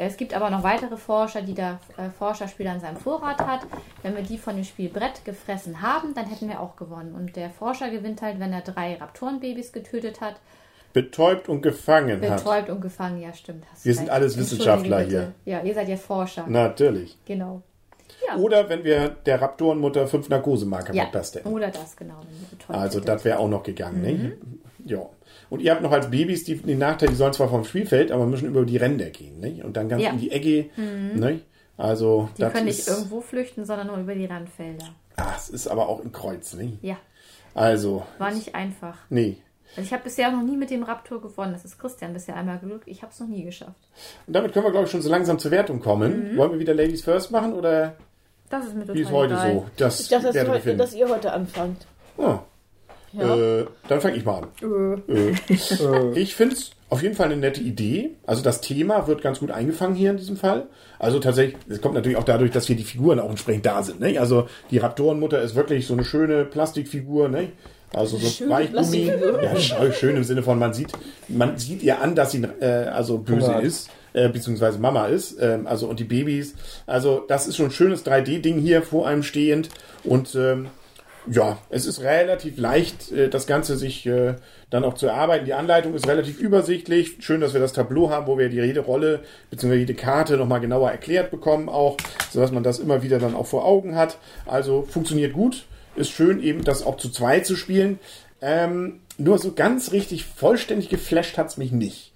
Es 0.00 0.16
gibt 0.16 0.32
aber 0.32 0.48
noch 0.48 0.62
weitere 0.62 0.96
Forscher, 0.96 1.42
die 1.42 1.54
der 1.54 1.80
äh, 1.96 2.08
Forscherspieler 2.16 2.70
an 2.70 2.80
seinem 2.80 2.96
Vorrat 2.96 3.40
hat. 3.40 3.60
Wenn 4.02 4.14
wir 4.14 4.22
die 4.22 4.38
von 4.38 4.54
dem 4.54 4.64
Spielbrett 4.64 5.24
gefressen 5.24 5.82
haben, 5.82 6.14
dann 6.14 6.26
hätten 6.26 6.48
wir 6.48 6.60
auch 6.60 6.76
gewonnen. 6.76 7.14
Und 7.14 7.34
der 7.34 7.50
Forscher 7.50 7.90
gewinnt 7.90 8.22
halt, 8.22 8.38
wenn 8.38 8.52
er 8.52 8.60
drei 8.60 8.94
Raptorenbabys 8.94 9.72
getötet 9.72 10.20
hat. 10.20 10.36
Betäubt 10.92 11.48
und 11.48 11.62
gefangen 11.62 12.22
hat. 12.30 12.36
Betäubt 12.44 12.70
und 12.70 12.80
gefangen, 12.80 13.20
ja 13.20 13.32
stimmt. 13.34 13.64
Wir 13.82 13.94
sind 13.94 14.08
alles 14.08 14.38
Wissenschaftler 14.38 15.04
bitte. 15.04 15.32
Ja, 15.44 15.62
ihr 15.62 15.74
seid 15.74 15.88
ja 15.88 15.96
Forscher. 15.96 16.44
Natürlich. 16.46 17.18
Genau. 17.26 17.62
Ja. 18.26 18.36
Oder 18.36 18.68
wenn 18.68 18.84
wir 18.84 19.08
der 19.08 19.40
Raptorenmutter 19.40 20.06
fünf 20.06 20.28
Narkosemarker 20.28 20.94
Ja, 20.94 21.04
verpasst 21.04 21.36
hätten. 21.36 21.48
oder 21.48 21.68
das, 21.68 21.96
genau. 21.96 22.20
Betäubt 22.50 22.78
Also 22.78 23.00
das 23.00 23.24
wäre 23.24 23.38
auch 23.38 23.48
noch 23.48 23.62
gegangen. 23.62 24.00
Mhm. 24.00 24.04
Ne? 24.04 24.36
Ja. 24.90 25.06
Und 25.50 25.60
ihr 25.60 25.70
habt 25.72 25.82
noch 25.82 25.92
als 25.92 26.10
Babys 26.10 26.44
die, 26.44 26.56
den 26.56 26.78
Nachteil, 26.78 27.08
die 27.08 27.14
sollen 27.14 27.32
zwar 27.32 27.48
vom 27.48 27.64
Spielfeld, 27.64 28.10
aber 28.12 28.26
müssen 28.26 28.46
über 28.48 28.64
die 28.64 28.76
Ränder 28.76 29.10
gehen. 29.10 29.40
Ne? 29.40 29.62
Und 29.64 29.76
dann 29.76 29.88
ganz 29.88 30.02
Ja. 30.02 30.10
Mhm. 30.12 30.18
in 30.18 30.20
die 30.22 30.30
Ecke. 30.30 30.70
Ne? 30.76 31.40
Also 31.76 32.28
Die 32.36 32.42
das 32.42 32.52
können 32.52 32.66
nicht 32.66 32.78
ist, 32.80 32.88
irgendwo 32.88 33.20
flüchten, 33.20 33.64
sondern 33.64 33.86
nur 33.86 33.96
über 33.98 34.14
die 34.14 34.26
Randfelder. 34.26 34.86
ah, 35.16 35.32
es 35.36 35.48
ist 35.48 35.68
aber 35.68 35.88
auch 35.88 36.02
ein 36.04 36.12
Kreuz. 36.12 36.54
Ne? 36.54 36.78
Ja, 36.82 36.96
Also, 37.54 38.04
war 38.18 38.32
nicht 38.32 38.54
einfach. 38.54 38.96
nee. 39.10 39.36
Also 39.76 39.82
ich 39.86 39.92
habe 39.92 40.04
bisher 40.04 40.30
noch 40.32 40.42
nie 40.42 40.56
mit 40.56 40.70
dem 40.70 40.82
Raptor 40.82 41.20
gewonnen. 41.20 41.52
Das 41.52 41.64
ist 41.66 41.78
Christian 41.78 42.14
bisher 42.14 42.34
einmal 42.36 42.58
Glück. 42.58 42.82
Ich 42.86 43.02
habe 43.02 43.12
es 43.12 43.20
noch 43.20 43.28
nie 43.28 43.44
geschafft. 43.44 43.78
Und 44.26 44.34
damit 44.34 44.52
können 44.54 44.64
wir, 44.64 44.70
glaube 44.70 44.86
ich, 44.86 44.90
schon 44.90 45.02
so 45.02 45.10
langsam 45.10 45.38
zur 45.38 45.50
Wertung 45.50 45.78
kommen. 45.80 46.32
Mhm. 46.32 46.36
Wollen 46.38 46.52
wir 46.52 46.58
wieder 46.58 46.72
Ladies 46.72 47.04
First 47.04 47.30
machen 47.30 47.52
oder 47.52 47.94
Das 48.48 48.64
ist 48.64 48.74
mir 48.74 48.80
total 48.80 48.94
wie 48.96 49.00
ist 49.02 49.10
heute 49.12 49.34
egal. 49.34 49.52
so? 49.52 49.66
Das 49.76 50.00
Ich 50.00 50.08
dachte, 50.08 50.32
dass, 50.32 50.48
heute, 50.48 50.76
dass 50.76 50.94
ihr 50.94 51.08
heute 51.10 51.32
anfangt. 51.32 51.86
Ah, 52.16 52.38
Ja. 53.12 53.36
äh, 53.36 53.66
dann 53.88 54.00
fange 54.00 54.16
ich 54.16 54.24
mal 54.24 54.42
an. 54.42 55.00
Äh, 55.08 55.32
Äh, 55.50 56.12
ich 56.20 56.34
finde 56.34 56.54
es 56.56 56.70
auf 56.90 57.02
jeden 57.02 57.14
Fall 57.14 57.26
eine 57.26 57.36
nette 57.36 57.60
Idee. 57.60 58.10
Also 58.26 58.42
das 58.42 58.60
Thema 58.60 59.06
wird 59.06 59.22
ganz 59.22 59.40
gut 59.40 59.50
eingefangen 59.50 59.94
hier 59.94 60.10
in 60.10 60.16
diesem 60.16 60.36
Fall. 60.36 60.66
Also 60.98 61.18
tatsächlich, 61.18 61.56
es 61.68 61.80
kommt 61.80 61.94
natürlich 61.94 62.16
auch 62.18 62.24
dadurch, 62.24 62.50
dass 62.50 62.66
hier 62.66 62.76
die 62.76 62.84
Figuren 62.84 63.20
auch 63.20 63.30
entsprechend 63.30 63.66
da 63.66 63.82
sind. 63.82 64.00
Ne? 64.00 64.18
Also 64.18 64.48
die 64.70 64.78
Raptorenmutter 64.78 65.40
ist 65.42 65.54
wirklich 65.54 65.86
so 65.86 65.94
eine 65.94 66.04
schöne 66.04 66.44
Plastikfigur. 66.44 67.28
Ne? 67.28 67.48
Also 67.92 68.16
so 68.18 68.48
Weichgummi. 68.48 69.12
Ja, 69.42 69.56
schön, 69.56 69.92
schön 69.92 70.16
im 70.16 70.24
Sinne 70.24 70.42
von, 70.42 70.58
man 70.58 70.74
sieht, 70.74 70.92
man 71.28 71.56
sieht 71.58 71.82
ihr 71.82 72.00
an, 72.00 72.14
dass 72.14 72.32
sie 72.32 72.42
äh, 72.60 72.66
also 72.88 73.18
böse 73.18 73.48
Hunger 73.48 73.60
ist. 73.62 73.90
Äh, 74.14 74.30
beziehungsweise 74.30 74.78
Mama 74.78 75.06
ist, 75.06 75.36
ähm, 75.38 75.66
also 75.66 75.86
und 75.86 76.00
die 76.00 76.04
Babys. 76.04 76.54
Also 76.86 77.24
das 77.28 77.46
ist 77.46 77.56
schon 77.56 77.66
ein 77.66 77.70
schönes 77.70 78.06
3D-Ding 78.06 78.58
hier 78.58 78.80
vor 78.82 79.06
einem 79.06 79.22
stehend 79.22 79.68
und 80.02 80.34
ähm, 80.34 80.68
ja, 81.30 81.58
es 81.70 81.86
ist 81.86 82.00
relativ 82.00 82.58
leicht, 82.58 83.12
äh, 83.12 83.28
das 83.28 83.46
Ganze 83.46 83.76
sich 83.76 84.06
äh, 84.06 84.34
dann 84.70 84.84
auch 84.84 84.94
zu 84.94 85.06
erarbeiten. 85.06 85.44
Die 85.44 85.54
Anleitung 85.54 85.94
ist 85.94 86.06
relativ 86.06 86.38
übersichtlich. 86.38 87.16
Schön, 87.20 87.40
dass 87.40 87.52
wir 87.52 87.60
das 87.60 87.72
Tableau 87.72 88.10
haben, 88.10 88.26
wo 88.26 88.38
wir 88.38 88.48
die 88.48 88.56
jede 88.56 88.80
Rolle 88.80 89.20
bzw. 89.50 89.74
jede 89.74 89.94
Karte 89.94 90.36
nochmal 90.36 90.60
genauer 90.60 90.90
erklärt 90.90 91.30
bekommen, 91.30 91.68
auch, 91.68 91.96
sodass 92.30 92.52
man 92.52 92.62
das 92.62 92.78
immer 92.78 93.02
wieder 93.02 93.18
dann 93.18 93.34
auch 93.34 93.46
vor 93.46 93.64
Augen 93.64 93.94
hat. 93.94 94.18
Also 94.46 94.82
funktioniert 94.82 95.32
gut. 95.32 95.64
Ist 95.96 96.10
schön, 96.10 96.42
eben 96.42 96.64
das 96.64 96.86
auch 96.86 96.96
zu 96.96 97.10
zweit 97.10 97.46
zu 97.46 97.56
spielen. 97.56 97.98
Ähm, 98.40 99.00
nur 99.16 99.38
so 99.38 99.52
ganz 99.52 99.92
richtig 99.92 100.24
vollständig 100.24 100.88
geflasht 100.88 101.38
hat's 101.38 101.56
mich 101.56 101.72
nicht. 101.72 102.12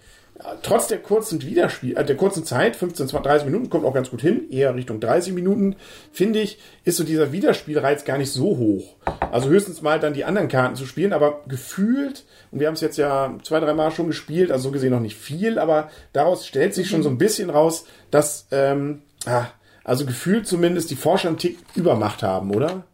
Trotz 0.62 0.88
der 0.88 0.98
kurzen 0.98 1.42
Wiederspiel, 1.42 1.96
äh, 1.96 2.04
der 2.04 2.16
kurzen 2.16 2.44
Zeit, 2.44 2.74
15, 2.74 3.08
20, 3.08 3.26
30 3.26 3.44
Minuten, 3.46 3.70
kommt 3.70 3.84
auch 3.84 3.94
ganz 3.94 4.10
gut 4.10 4.20
hin, 4.20 4.50
eher 4.50 4.74
Richtung 4.74 4.98
30 4.98 5.32
Minuten, 5.34 5.76
finde 6.12 6.40
ich, 6.40 6.58
ist 6.84 6.96
so 6.96 7.04
dieser 7.04 7.32
Wiederspielreiz 7.32 8.04
gar 8.04 8.18
nicht 8.18 8.32
so 8.32 8.56
hoch. 8.56 8.96
Also 9.30 9.48
höchstens 9.48 9.82
mal 9.82 10.00
dann 10.00 10.14
die 10.14 10.24
anderen 10.24 10.48
Karten 10.48 10.74
zu 10.74 10.84
spielen, 10.84 11.12
aber 11.12 11.42
gefühlt, 11.46 12.24
und 12.50 12.58
wir 12.58 12.66
haben 12.66 12.74
es 12.74 12.80
jetzt 12.80 12.98
ja 12.98 13.36
zwei, 13.42 13.60
drei 13.60 13.72
Mal 13.72 13.92
schon 13.92 14.08
gespielt, 14.08 14.50
also 14.50 14.64
so 14.64 14.70
gesehen 14.72 14.90
noch 14.90 15.00
nicht 15.00 15.16
viel, 15.16 15.58
aber 15.58 15.90
daraus 16.12 16.46
stellt 16.46 16.74
sich 16.74 16.88
schon 16.88 17.02
so 17.02 17.08
ein 17.08 17.18
bisschen 17.18 17.48
raus, 17.48 17.86
dass, 18.10 18.46
ähm, 18.50 19.02
ah, 19.26 19.46
also 19.84 20.06
gefühlt 20.06 20.46
zumindest 20.46 20.90
die 20.90 20.96
Forscher 20.96 21.28
einen 21.28 21.38
Tick 21.38 21.58
Übermacht 21.74 22.22
haben, 22.22 22.54
oder? 22.54 22.84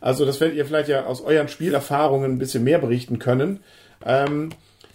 Also 0.00 0.24
das 0.24 0.40
werdet 0.40 0.56
ihr 0.56 0.66
vielleicht 0.66 0.88
ja 0.88 1.06
aus 1.06 1.22
euren 1.22 1.48
Spielerfahrungen 1.48 2.32
ein 2.32 2.38
bisschen 2.38 2.64
mehr 2.64 2.78
berichten 2.78 3.18
können. 3.18 3.60
Ähm, 4.04 4.50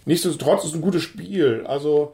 nichtsdestotrotz 0.06 0.64
ist 0.64 0.70
es 0.70 0.76
ein 0.76 0.82
gutes 0.82 1.04
Spiel. 1.04 1.64
Also 1.68 2.14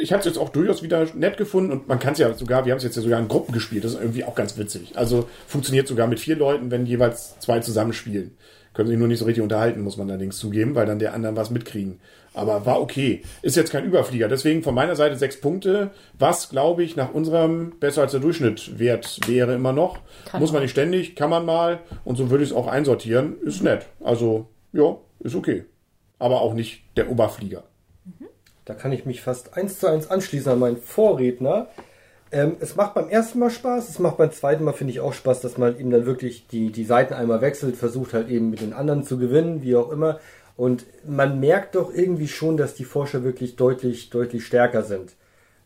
ich 0.00 0.12
habe 0.12 0.20
es 0.20 0.26
jetzt 0.26 0.38
auch 0.38 0.50
durchaus 0.50 0.82
wieder 0.82 1.06
nett 1.14 1.36
gefunden 1.36 1.72
und 1.72 1.88
man 1.88 1.98
kann 1.98 2.12
es 2.12 2.18
ja 2.18 2.32
sogar, 2.34 2.64
wir 2.64 2.72
haben 2.72 2.78
es 2.78 2.84
jetzt 2.84 2.96
ja 2.96 3.02
sogar 3.02 3.20
in 3.20 3.28
Gruppen 3.28 3.52
gespielt, 3.52 3.84
das 3.84 3.94
ist 3.94 4.00
irgendwie 4.00 4.24
auch 4.24 4.34
ganz 4.34 4.58
witzig. 4.58 4.92
Also 4.96 5.28
funktioniert 5.46 5.88
sogar 5.88 6.06
mit 6.06 6.20
vier 6.20 6.36
Leuten, 6.36 6.70
wenn 6.70 6.86
jeweils 6.86 7.38
zwei 7.40 7.60
zusammenspielen. 7.60 8.36
Können 8.74 8.88
sich 8.90 8.98
nur 8.98 9.08
nicht 9.08 9.20
so 9.20 9.24
richtig 9.24 9.42
unterhalten, 9.42 9.80
muss 9.80 9.96
man 9.96 10.10
allerdings 10.10 10.36
zugeben, 10.36 10.74
weil 10.74 10.84
dann 10.84 10.98
der 10.98 11.14
anderen 11.14 11.34
was 11.34 11.50
mitkriegen. 11.50 11.98
Aber 12.34 12.66
war 12.66 12.82
okay. 12.82 13.22
Ist 13.40 13.56
jetzt 13.56 13.72
kein 13.72 13.86
Überflieger. 13.86 14.28
Deswegen 14.28 14.62
von 14.62 14.74
meiner 14.74 14.94
Seite 14.94 15.16
sechs 15.16 15.40
Punkte, 15.40 15.92
was 16.18 16.50
glaube 16.50 16.84
ich 16.84 16.94
nach 16.94 17.14
unserem 17.14 17.78
besser 17.80 18.02
als 18.02 18.10
der 18.10 18.20
Durchschnitt 18.20 18.78
wert 18.78 19.20
wäre 19.26 19.54
immer 19.54 19.72
noch. 19.72 20.00
Kann 20.26 20.42
muss 20.42 20.50
man 20.50 20.56
man. 20.56 20.64
nicht 20.64 20.72
ständig, 20.72 21.16
kann 21.16 21.30
man 21.30 21.46
mal 21.46 21.80
und 22.04 22.16
so 22.16 22.28
würde 22.28 22.44
ich 22.44 22.50
es 22.50 22.56
auch 22.56 22.66
einsortieren. 22.66 23.40
Ist 23.40 23.62
nett. 23.62 23.86
Also 24.04 24.48
ja, 24.74 24.98
ist 25.20 25.34
okay. 25.34 25.64
Aber 26.18 26.40
auch 26.40 26.54
nicht 26.54 26.82
der 26.96 27.10
Oberflieger. 27.10 27.64
Da 28.64 28.74
kann 28.74 28.92
ich 28.92 29.06
mich 29.06 29.22
fast 29.22 29.56
eins 29.56 29.78
zu 29.78 29.86
eins 29.86 30.10
anschließen 30.10 30.52
an 30.52 30.58
meinen 30.58 30.76
Vorredner. 30.76 31.68
Ähm, 32.32 32.56
es 32.58 32.74
macht 32.74 32.94
beim 32.94 33.08
ersten 33.08 33.38
Mal 33.38 33.50
Spaß, 33.50 33.88
es 33.88 33.98
macht 34.00 34.16
beim 34.16 34.32
zweiten 34.32 34.64
Mal, 34.64 34.72
finde 34.72 34.92
ich, 34.92 35.00
auch 35.00 35.12
Spaß, 35.12 35.40
dass 35.40 35.56
man 35.56 35.78
eben 35.78 35.90
dann 35.90 36.04
wirklich 36.04 36.48
die, 36.48 36.72
die 36.72 36.84
Seiten 36.84 37.14
einmal 37.14 37.40
wechselt, 37.40 37.76
versucht 37.76 38.12
halt 38.12 38.28
eben 38.28 38.50
mit 38.50 38.60
den 38.60 38.72
anderen 38.72 39.04
zu 39.04 39.18
gewinnen, 39.18 39.62
wie 39.62 39.76
auch 39.76 39.90
immer. 39.90 40.18
Und 40.56 40.84
man 41.06 41.38
merkt 41.38 41.76
doch 41.76 41.94
irgendwie 41.94 42.28
schon, 42.28 42.56
dass 42.56 42.74
die 42.74 42.84
Forscher 42.84 43.22
wirklich 43.22 43.54
deutlich, 43.54 44.10
deutlich 44.10 44.44
stärker 44.44 44.82
sind. 44.82 45.12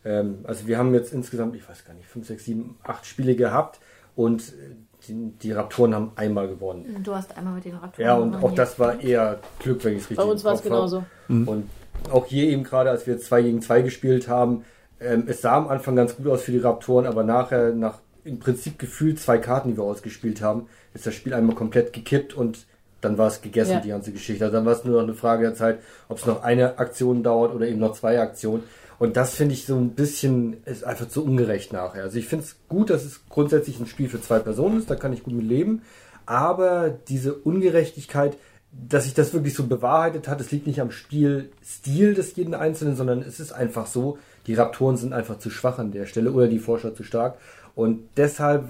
Ähm, 0.05 0.41
also 0.45 0.67
wir 0.67 0.77
haben 0.77 0.93
jetzt 0.93 1.15
insgesamt, 1.15 1.57
ich 1.57 1.67
weiß 1.67 1.87
gar 1.87 1.95
nicht, 1.95 2.07
5, 2.07 2.27
6, 2.27 2.45
7, 2.45 2.79
8 2.83 3.07
Spiele 3.07 3.37
gehabt 3.37 3.81
und 4.15 4.43
äh, 4.43 4.75
die, 5.09 5.33
die 5.43 5.53
Raptoren 5.53 5.95
haben 5.95 6.13
einmal 6.17 6.49
gewonnen. 6.49 7.03
du 7.03 7.15
hast 7.15 7.37
einmal 7.37 7.55
mit 7.55 7.65
den 7.65 7.77
Raptoren. 7.77 8.07
Ja, 8.07 8.15
und 8.15 8.35
auch 8.35 8.39
gewonnen, 8.39 8.57
das 8.57 8.79
war 8.79 9.01
eher 9.01 9.39
Glück, 9.59 9.85
wenn 9.85 9.93
ich 9.97 10.03
es 10.03 10.11
richtig 10.11 10.17
Bei 10.25 10.31
uns 10.31 10.45
war 10.45 10.55
es 10.55 10.63
genauso. 10.63 11.05
Und 11.29 11.69
auch 12.11 12.27
hier 12.27 12.45
eben 12.49 12.65
gerade, 12.65 12.91
als 12.91 13.07
wir 13.07 13.19
zwei 13.19 13.43
gegen 13.43 13.61
zwei 13.63 13.83
gespielt 13.83 14.29
haben, 14.29 14.65
ähm, 15.01 15.25
es 15.27 15.41
sah 15.43 15.57
am 15.57 15.69
Anfang 15.69 15.97
ganz 15.97 16.17
gut 16.17 16.27
aus 16.29 16.43
für 16.43 16.53
die 16.53 16.59
Raptoren, 16.59 17.07
aber 17.07 17.23
nachher, 17.25 17.75
nach 17.75 17.99
im 18.25 18.39
Prinzip 18.39 18.79
gefühlt 18.79 19.19
zwei 19.19 19.39
Karten, 19.39 19.71
die 19.71 19.77
wir 19.79 19.85
ausgespielt 19.85 20.43
haben, 20.43 20.67
ist 20.93 21.07
das 21.07 21.15
Spiel 21.15 21.33
einmal 21.33 21.57
komplett 21.57 21.93
gekippt 21.93 22.35
und 22.35 22.67
dann 23.01 23.17
war 23.17 23.29
es 23.29 23.41
gegessen, 23.41 23.73
Ja. 23.73 23.81
die 23.81 23.89
ganze 23.89 24.13
Geschichte. 24.13 24.45
Also 24.45 24.57
dann 24.59 24.67
war 24.67 24.75
es 24.75 24.85
nur 24.85 24.97
noch 24.97 25.09
eine 25.09 25.15
Frage 25.15 25.45
der 25.45 25.55
Zeit, 25.55 25.79
ob 26.09 26.19
es 26.19 26.27
noch 26.27 26.43
eine 26.43 26.79
Aktion 26.79 27.23
dauert 27.23 27.55
oder 27.55 27.67
eben 27.67 27.81
noch 27.81 27.93
zwei 27.95 28.21
Aktionen. 28.21 28.63
Und 29.01 29.17
das 29.17 29.35
finde 29.35 29.55
ich 29.55 29.65
so 29.65 29.77
ein 29.77 29.95
bisschen, 29.95 30.63
ist 30.67 30.85
einfach 30.85 31.09
zu 31.09 31.25
ungerecht 31.25 31.73
nachher. 31.73 32.03
Also 32.03 32.19
ich 32.19 32.27
finde 32.27 32.45
es 32.45 32.57
gut, 32.69 32.91
dass 32.91 33.03
es 33.03 33.23
grundsätzlich 33.31 33.81
ein 33.81 33.87
Spiel 33.87 34.11
für 34.11 34.21
zwei 34.21 34.41
Personen 34.41 34.79
ist, 34.79 34.91
da 34.91 34.95
kann 34.95 35.15
ich 35.15 35.23
gut 35.23 35.33
mit 35.33 35.47
leben. 35.47 35.81
Aber 36.27 36.91
diese 36.91 37.33
Ungerechtigkeit, 37.33 38.37
dass 38.71 39.05
sich 39.05 39.15
das 39.15 39.33
wirklich 39.33 39.55
so 39.55 39.67
bewahrheitet 39.67 40.29
hat, 40.29 40.39
es 40.43 40.51
liegt 40.51 40.67
nicht 40.67 40.83
am 40.83 40.91
Spielstil 40.91 42.13
des 42.13 42.37
jeden 42.37 42.53
Einzelnen, 42.53 42.95
sondern 42.95 43.23
es 43.23 43.41
ist 43.41 43.53
einfach 43.53 43.87
so, 43.87 44.19
die 44.47 44.53
Raptoren 44.53 44.99
sind 44.99 45.15
einfach 45.15 45.39
zu 45.39 45.49
schwach 45.49 45.79
an 45.79 45.93
der 45.93 46.05
Stelle 46.05 46.31
oder 46.33 46.47
die 46.47 46.59
Forscher 46.59 46.95
zu 46.95 47.03
stark. 47.03 47.39
Und 47.75 48.01
deshalb, 48.19 48.69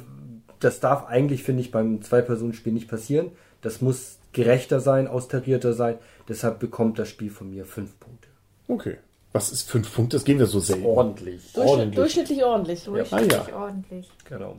das 0.60 0.78
darf 0.78 1.06
eigentlich, 1.06 1.42
finde 1.42 1.62
ich, 1.62 1.72
beim 1.72 2.02
Zwei-Personen-Spiel 2.02 2.72
nicht 2.72 2.88
passieren. 2.88 3.32
Das 3.62 3.80
muss 3.80 4.18
gerechter 4.32 4.78
sein, 4.78 5.08
austarierter 5.08 5.72
sein. 5.72 5.96
Deshalb 6.28 6.60
bekommt 6.60 7.00
das 7.00 7.08
Spiel 7.08 7.30
von 7.30 7.50
mir 7.50 7.64
fünf 7.64 7.98
Punkte. 7.98 8.28
Okay. 8.68 8.98
Was 9.32 9.52
ist 9.52 9.70
fünf 9.70 9.94
Punkte? 9.94 10.16
Das 10.16 10.24
gehen 10.24 10.38
wir 10.38 10.46
so 10.46 10.58
selten. 10.60 10.84
Ordentlich. 10.86 11.52
Durchschnitt, 11.52 11.68
Ordentlich. 11.68 11.94
Durchschnittlich 11.96 12.44
ordentlich. 12.44 12.84
Durchschnittlich 12.84 13.38
Ah, 13.38 13.48
ja. 13.48 13.56
ordentlich. 13.56 14.10
Genau. 14.24 14.56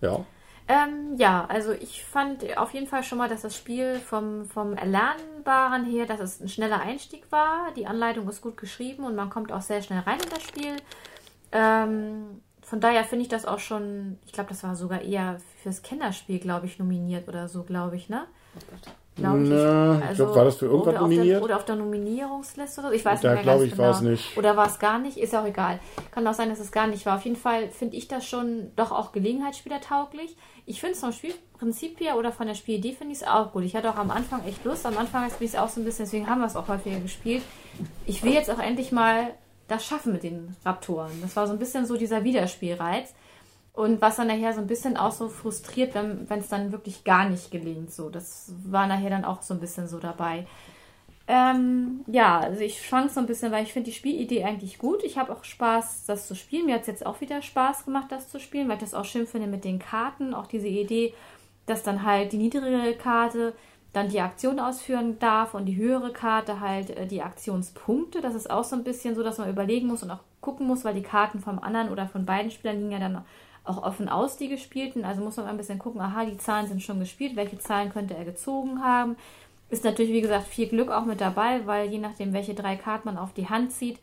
Ja. 0.00 0.24
Ähm, 0.68 1.16
ja, 1.16 1.46
also 1.48 1.72
ich 1.72 2.04
fand 2.04 2.56
auf 2.58 2.74
jeden 2.74 2.86
Fall 2.86 3.02
schon 3.02 3.18
mal, 3.18 3.28
dass 3.28 3.40
das 3.42 3.56
Spiel 3.56 3.96
vom, 4.00 4.44
vom 4.44 4.74
Erlernbaren 4.74 5.86
her, 5.86 6.04
dass 6.06 6.20
es 6.20 6.40
ein 6.40 6.48
schneller 6.48 6.80
Einstieg 6.80 7.32
war. 7.32 7.72
Die 7.74 7.86
Anleitung 7.86 8.28
ist 8.28 8.42
gut 8.42 8.56
geschrieben 8.58 9.04
und 9.04 9.16
man 9.16 9.30
kommt 9.30 9.50
auch 9.50 9.62
sehr 9.62 9.80
schnell 9.82 10.00
rein 10.00 10.20
in 10.22 10.28
das 10.30 10.42
Spiel. 10.42 10.76
Ähm, 11.52 12.42
von 12.60 12.80
daher 12.80 13.02
finde 13.04 13.22
ich 13.22 13.28
das 13.28 13.46
auch 13.46 13.58
schon, 13.60 14.18
ich 14.26 14.32
glaube, 14.32 14.50
das 14.50 14.62
war 14.62 14.76
sogar 14.76 15.00
eher 15.00 15.40
fürs 15.62 15.80
Kinderspiel, 15.82 16.38
glaube 16.38 16.66
ich, 16.66 16.78
nominiert 16.78 17.26
oder 17.26 17.48
so, 17.48 17.64
glaube 17.64 17.96
ich, 17.96 18.10
ne? 18.10 18.26
Glaube 19.18 19.42
ich. 19.42 19.48
Na, 19.50 20.10
ich 20.10 20.16
glaub, 20.16 20.34
war 20.34 20.44
das 20.44 20.56
für 20.56 20.66
irgendwas 20.66 20.88
oder 20.94 21.02
auf 21.02 21.02
nominiert? 21.02 21.36
Der, 21.36 21.42
oder 21.42 21.56
auf 21.56 21.64
der 21.64 21.76
Nominierungsliste 21.76 22.80
oder 22.80 22.90
so. 22.90 22.94
Ich 22.94 23.04
weiß 23.04 23.20
Da 23.20 23.34
nicht 23.34 23.44
mehr 23.44 23.54
ganz 23.54 23.64
ich, 23.64 23.70
genau. 23.72 23.82
war 23.82 23.90
es 23.90 24.00
nicht. 24.00 24.36
Oder 24.36 24.56
war 24.56 24.66
es 24.66 24.78
gar 24.78 24.98
nicht? 24.98 25.18
Ist 25.18 25.34
auch 25.34 25.44
egal. 25.44 25.80
Kann 26.12 26.26
auch 26.26 26.34
sein, 26.34 26.48
dass 26.48 26.60
es 26.60 26.70
gar 26.72 26.86
nicht 26.86 27.04
war. 27.04 27.16
Auf 27.16 27.24
jeden 27.24 27.36
Fall 27.36 27.68
finde 27.68 27.96
ich 27.96 28.08
das 28.08 28.24
schon 28.24 28.70
doch 28.76 28.92
auch 28.92 29.12
gelegenheitsspielertauglich. 29.12 30.36
Ich 30.66 30.80
finde 30.80 30.94
es 30.94 31.00
vom 31.00 31.12
Spielprinzip 31.12 31.98
her 32.00 32.16
oder 32.16 32.32
von 32.32 32.46
der 32.46 32.54
Spielidee 32.54 32.92
finde 32.92 33.12
ich 33.12 33.22
es 33.22 33.26
auch 33.26 33.52
gut. 33.52 33.64
Ich 33.64 33.74
hatte 33.74 33.90
auch 33.90 33.96
am 33.96 34.10
Anfang 34.10 34.44
echt 34.46 34.64
Lust. 34.64 34.86
Am 34.86 34.96
Anfang 34.96 35.26
ist 35.26 35.40
es 35.40 35.56
auch 35.56 35.68
so 35.68 35.80
ein 35.80 35.84
bisschen, 35.84 36.04
deswegen 36.04 36.28
haben 36.28 36.40
wir 36.40 36.46
es 36.46 36.56
auch 36.56 36.68
häufiger 36.68 37.00
gespielt. 37.00 37.42
Ich 38.06 38.22
will 38.22 38.32
jetzt 38.32 38.50
auch 38.50 38.60
endlich 38.60 38.92
mal 38.92 39.30
das 39.66 39.84
schaffen 39.84 40.12
mit 40.12 40.22
den 40.22 40.56
Raptoren. 40.64 41.10
Das 41.20 41.36
war 41.36 41.46
so 41.46 41.52
ein 41.52 41.58
bisschen 41.58 41.86
so 41.86 41.96
dieser 41.96 42.24
Wiederspielreiz. 42.24 43.14
Und 43.78 44.02
was 44.02 44.16
dann 44.16 44.26
nachher 44.26 44.52
so 44.52 44.60
ein 44.60 44.66
bisschen 44.66 44.96
auch 44.96 45.12
so 45.12 45.28
frustriert, 45.28 45.94
wenn 45.94 46.40
es 46.40 46.48
dann 46.48 46.72
wirklich 46.72 47.04
gar 47.04 47.28
nicht 47.28 47.52
gelingt. 47.52 47.92
So, 47.92 48.10
das 48.10 48.52
war 48.64 48.88
nachher 48.88 49.08
dann 49.08 49.24
auch 49.24 49.40
so 49.40 49.54
ein 49.54 49.60
bisschen 49.60 49.86
so 49.86 50.00
dabei. 50.00 50.48
Ähm, 51.28 52.00
ja, 52.08 52.40
also 52.40 52.60
ich 52.60 52.84
schwank 52.84 53.12
so 53.12 53.20
ein 53.20 53.26
bisschen, 53.26 53.52
weil 53.52 53.62
ich 53.62 53.72
finde 53.72 53.90
die 53.90 53.96
Spielidee 53.96 54.42
eigentlich 54.42 54.78
gut. 54.78 55.04
Ich 55.04 55.16
habe 55.16 55.32
auch 55.32 55.44
Spaß, 55.44 56.06
das 56.06 56.26
zu 56.26 56.34
spielen. 56.34 56.66
Mir 56.66 56.74
hat 56.74 56.80
es 56.80 56.86
jetzt 56.88 57.06
auch 57.06 57.20
wieder 57.20 57.40
Spaß 57.40 57.84
gemacht, 57.84 58.06
das 58.10 58.28
zu 58.28 58.40
spielen, 58.40 58.66
weil 58.66 58.78
ich 58.78 58.82
das 58.82 58.94
auch 58.94 59.04
schön 59.04 59.28
finde 59.28 59.46
mit 59.46 59.64
den 59.64 59.78
Karten. 59.78 60.34
Auch 60.34 60.48
diese 60.48 60.66
Idee, 60.66 61.14
dass 61.66 61.84
dann 61.84 62.02
halt 62.02 62.32
die 62.32 62.38
niedrigere 62.38 62.94
Karte 62.94 63.54
dann 63.92 64.08
die 64.08 64.20
Aktion 64.20 64.58
ausführen 64.58 65.20
darf 65.20 65.54
und 65.54 65.66
die 65.66 65.76
höhere 65.76 66.12
Karte 66.12 66.58
halt 66.58 66.90
äh, 66.90 67.06
die 67.06 67.22
Aktionspunkte. 67.22 68.22
Das 68.22 68.34
ist 68.34 68.50
auch 68.50 68.64
so 68.64 68.74
ein 68.74 68.82
bisschen 68.82 69.14
so, 69.14 69.22
dass 69.22 69.38
man 69.38 69.48
überlegen 69.48 69.86
muss 69.86 70.02
und 70.02 70.10
auch 70.10 70.24
gucken 70.40 70.66
muss, 70.66 70.84
weil 70.84 70.94
die 70.94 71.02
Karten 71.02 71.38
vom 71.38 71.60
anderen 71.60 71.90
oder 71.90 72.08
von 72.08 72.26
beiden 72.26 72.50
Spielern 72.50 72.78
liegen 72.78 72.90
ja 72.90 72.98
dann 72.98 73.24
auch 73.64 73.82
offen 73.82 74.08
aus, 74.08 74.36
die 74.36 74.48
gespielten. 74.48 75.04
Also 75.04 75.22
muss 75.22 75.36
man 75.36 75.46
ein 75.46 75.56
bisschen 75.56 75.78
gucken, 75.78 76.00
aha, 76.00 76.24
die 76.24 76.38
Zahlen 76.38 76.66
sind 76.66 76.82
schon 76.82 77.00
gespielt, 77.00 77.36
welche 77.36 77.58
Zahlen 77.58 77.92
könnte 77.92 78.14
er 78.14 78.24
gezogen 78.24 78.82
haben. 78.82 79.16
Ist 79.70 79.84
natürlich, 79.84 80.12
wie 80.12 80.22
gesagt, 80.22 80.46
viel 80.46 80.68
Glück 80.68 80.90
auch 80.90 81.04
mit 81.04 81.20
dabei, 81.20 81.66
weil 81.66 81.90
je 81.90 81.98
nachdem, 81.98 82.32
welche 82.32 82.54
drei 82.54 82.76
Karten 82.76 83.08
man 83.08 83.18
auf 83.18 83.34
die 83.34 83.48
Hand 83.48 83.72
zieht, 83.72 83.98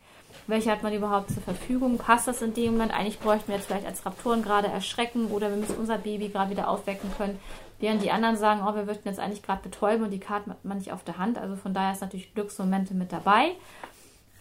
welche 0.46 0.70
hat 0.70 0.82
man 0.82 0.92
überhaupt 0.92 1.30
zur 1.30 1.42
Verfügung, 1.42 1.98
passt 1.98 2.28
das 2.28 2.42
in 2.42 2.54
dem 2.54 2.72
Moment. 2.72 2.94
Eigentlich 2.94 3.18
bräuchten 3.18 3.48
wir 3.48 3.56
jetzt 3.56 3.66
vielleicht 3.66 3.86
als 3.86 4.06
Raptoren 4.06 4.42
gerade 4.42 4.68
erschrecken 4.68 5.26
oder 5.28 5.50
wir 5.50 5.56
müssen 5.56 5.76
unser 5.76 5.98
Baby 5.98 6.28
gerade 6.28 6.50
wieder 6.50 6.68
aufwecken 6.68 7.10
können, 7.16 7.40
während 7.80 8.02
die 8.02 8.12
anderen 8.12 8.36
sagen, 8.36 8.60
oh, 8.64 8.74
wir 8.74 8.86
würden 8.86 9.00
jetzt 9.04 9.18
eigentlich 9.18 9.42
gerade 9.42 9.62
betäuben 9.62 10.04
und 10.04 10.10
die 10.10 10.20
Karten 10.20 10.50
hat 10.50 10.64
man 10.64 10.78
nicht 10.78 10.92
auf 10.92 11.02
der 11.02 11.18
Hand. 11.18 11.38
Also 11.38 11.56
von 11.56 11.74
daher 11.74 11.92
ist 11.92 12.00
natürlich 12.00 12.32
Glücksmomente 12.34 12.94
mit 12.94 13.12
dabei. 13.12 13.52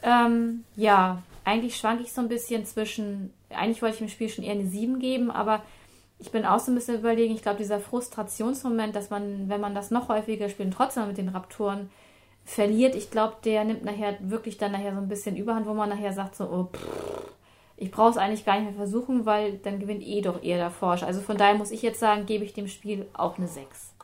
Ähm, 0.05 0.63
ja, 0.75 1.23
eigentlich 1.43 1.77
schwank 1.77 1.99
ich 1.99 2.13
so 2.13 2.21
ein 2.21 2.29
bisschen 2.29 2.63
zwischen, 2.65 3.33
eigentlich 3.49 3.81
wollte 3.81 3.95
ich 3.95 3.99
dem 3.99 4.09
Spiel 4.09 4.29
schon 4.29 4.43
eher 4.43 4.53
eine 4.53 4.67
7 4.67 4.99
geben, 4.99 5.31
aber 5.31 5.63
ich 6.19 6.31
bin 6.31 6.45
auch 6.45 6.59
so 6.59 6.71
ein 6.71 6.75
bisschen 6.75 6.99
überlegen, 6.99 7.33
ich 7.33 7.41
glaube, 7.41 7.57
dieser 7.57 7.79
Frustrationsmoment, 7.79 8.95
dass 8.95 9.09
man, 9.09 9.49
wenn 9.49 9.59
man 9.59 9.73
das 9.73 9.89
noch 9.89 10.07
häufiger 10.07 10.47
spielt 10.47 10.67
und 10.67 10.75
trotzdem 10.75 11.07
mit 11.07 11.17
den 11.17 11.29
Raptoren 11.29 11.89
verliert, 12.45 12.95
ich 12.95 13.09
glaube, 13.09 13.37
der 13.43 13.65
nimmt 13.65 13.83
nachher 13.83 14.15
wirklich 14.21 14.59
dann 14.59 14.73
nachher 14.73 14.93
so 14.93 15.01
ein 15.01 15.07
bisschen 15.07 15.35
Überhand, 15.35 15.65
wo 15.65 15.73
man 15.73 15.89
nachher 15.89 16.13
sagt 16.13 16.35
so, 16.35 16.45
oh, 16.45 16.69
pff, 16.71 17.31
ich 17.77 17.89
brauche 17.89 18.11
es 18.11 18.17
eigentlich 18.17 18.45
gar 18.45 18.59
nicht 18.59 18.69
mehr 18.69 18.77
versuchen, 18.77 19.25
weil 19.25 19.57
dann 19.57 19.79
gewinnt 19.79 20.03
eh 20.03 20.21
doch 20.21 20.43
eher 20.43 20.57
der 20.57 20.71
Forscher. 20.71 21.07
Also 21.07 21.21
von 21.21 21.37
daher 21.37 21.55
muss 21.55 21.71
ich 21.71 21.81
jetzt 21.81 21.99
sagen, 21.99 22.27
gebe 22.27 22.45
ich 22.45 22.53
dem 22.53 22.67
Spiel 22.67 23.07
auch 23.13 23.37
eine 23.37 23.47
6. 23.47 23.94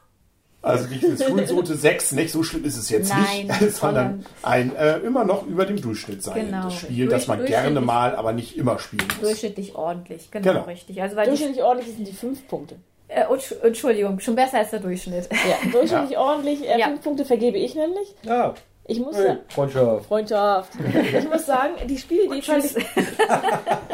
Also 0.64 0.88
nicht 0.90 1.04
eine 1.04 1.18
Schulnote 1.18 1.76
6, 1.76 2.12
nicht 2.12 2.32
so 2.32 2.44
schlimm 2.44 2.64
ist 2.66 2.78
es 2.78 2.90
jetzt 2.90 3.10
Nein, 3.10 3.48
nicht, 3.62 3.76
sondern 3.76 4.26
ein 4.44 4.76
äh, 4.76 4.98
immer 5.00 5.24
noch 5.24 5.46
über 5.48 5.66
dem 5.66 5.82
Durchschnitt 5.82 6.22
sein. 6.22 6.48
Genau. 6.48 6.66
Das 6.66 6.76
Spiel, 6.76 7.08
das 7.08 7.28
man 7.28 7.40
Durch- 7.40 7.50
gerne 7.50 7.82
mal, 7.82 8.16
aber 8.16 8.32
nicht 8.34 8.58
immer 8.58 8.78
spielen 8.78 9.08
muss. 9.08 9.20
Durchschnittlich 9.22 9.74
ordentlich, 9.76 10.30
genau, 10.30 10.54
Genau. 10.54 10.66
richtig. 10.66 11.02
Also 11.02 11.16
weil 11.16 11.24
die, 11.24 11.30
Durchschnittlich 11.32 11.64
ordentlich 11.64 11.96
sind 11.96 12.08
die 12.08 12.14
fünf 12.14 12.48
Punkte. 12.48 12.76
äh, 13.08 13.24
Entsch- 13.26 13.60
Entschuldigung, 13.64 14.20
schon 14.20 14.36
besser 14.36 14.60
als 14.60 14.70
der 14.70 14.80
Durchschnitt. 14.82 15.30
Ja, 15.32 15.70
durchschnittlich 15.72 16.18
ordentlich. 16.18 16.70
Äh, 16.70 16.80
Ja. 16.80 16.88
Fünf 16.90 17.02
Punkte 17.04 17.26
vergebe 17.26 17.58
ich 17.58 17.74
nämlich. 17.74 18.14
Ja, 18.24 18.54
Ich 18.86 19.00
muss 19.00 19.16
hey, 19.18 19.26
ja, 19.30 19.38
Freundschaft. 19.50 20.06
Freundschaft. 20.06 20.70
Ich 21.18 21.28
muss 21.30 21.46
sagen, 21.48 21.74
die 21.88 21.98
Spielidee 21.98 22.42
fand 22.44 22.66
ich, 22.66 22.74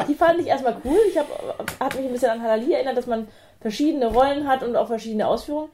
die 0.06 0.14
fand 0.14 0.40
ich 0.40 0.46
erstmal 0.46 0.76
cool. 0.84 0.98
Ich 1.10 1.16
habe 1.16 1.28
hab 1.80 1.94
mich 1.94 2.04
ein 2.04 2.12
bisschen 2.12 2.30
an 2.30 2.42
Halali 2.42 2.72
erinnert, 2.74 2.96
dass 2.98 3.06
man 3.06 3.26
verschiedene 3.60 4.06
Rollen 4.12 4.46
hat 4.46 4.62
und 4.62 4.76
auch 4.76 4.88
verschiedene 4.88 5.26
Ausführungen. 5.26 5.70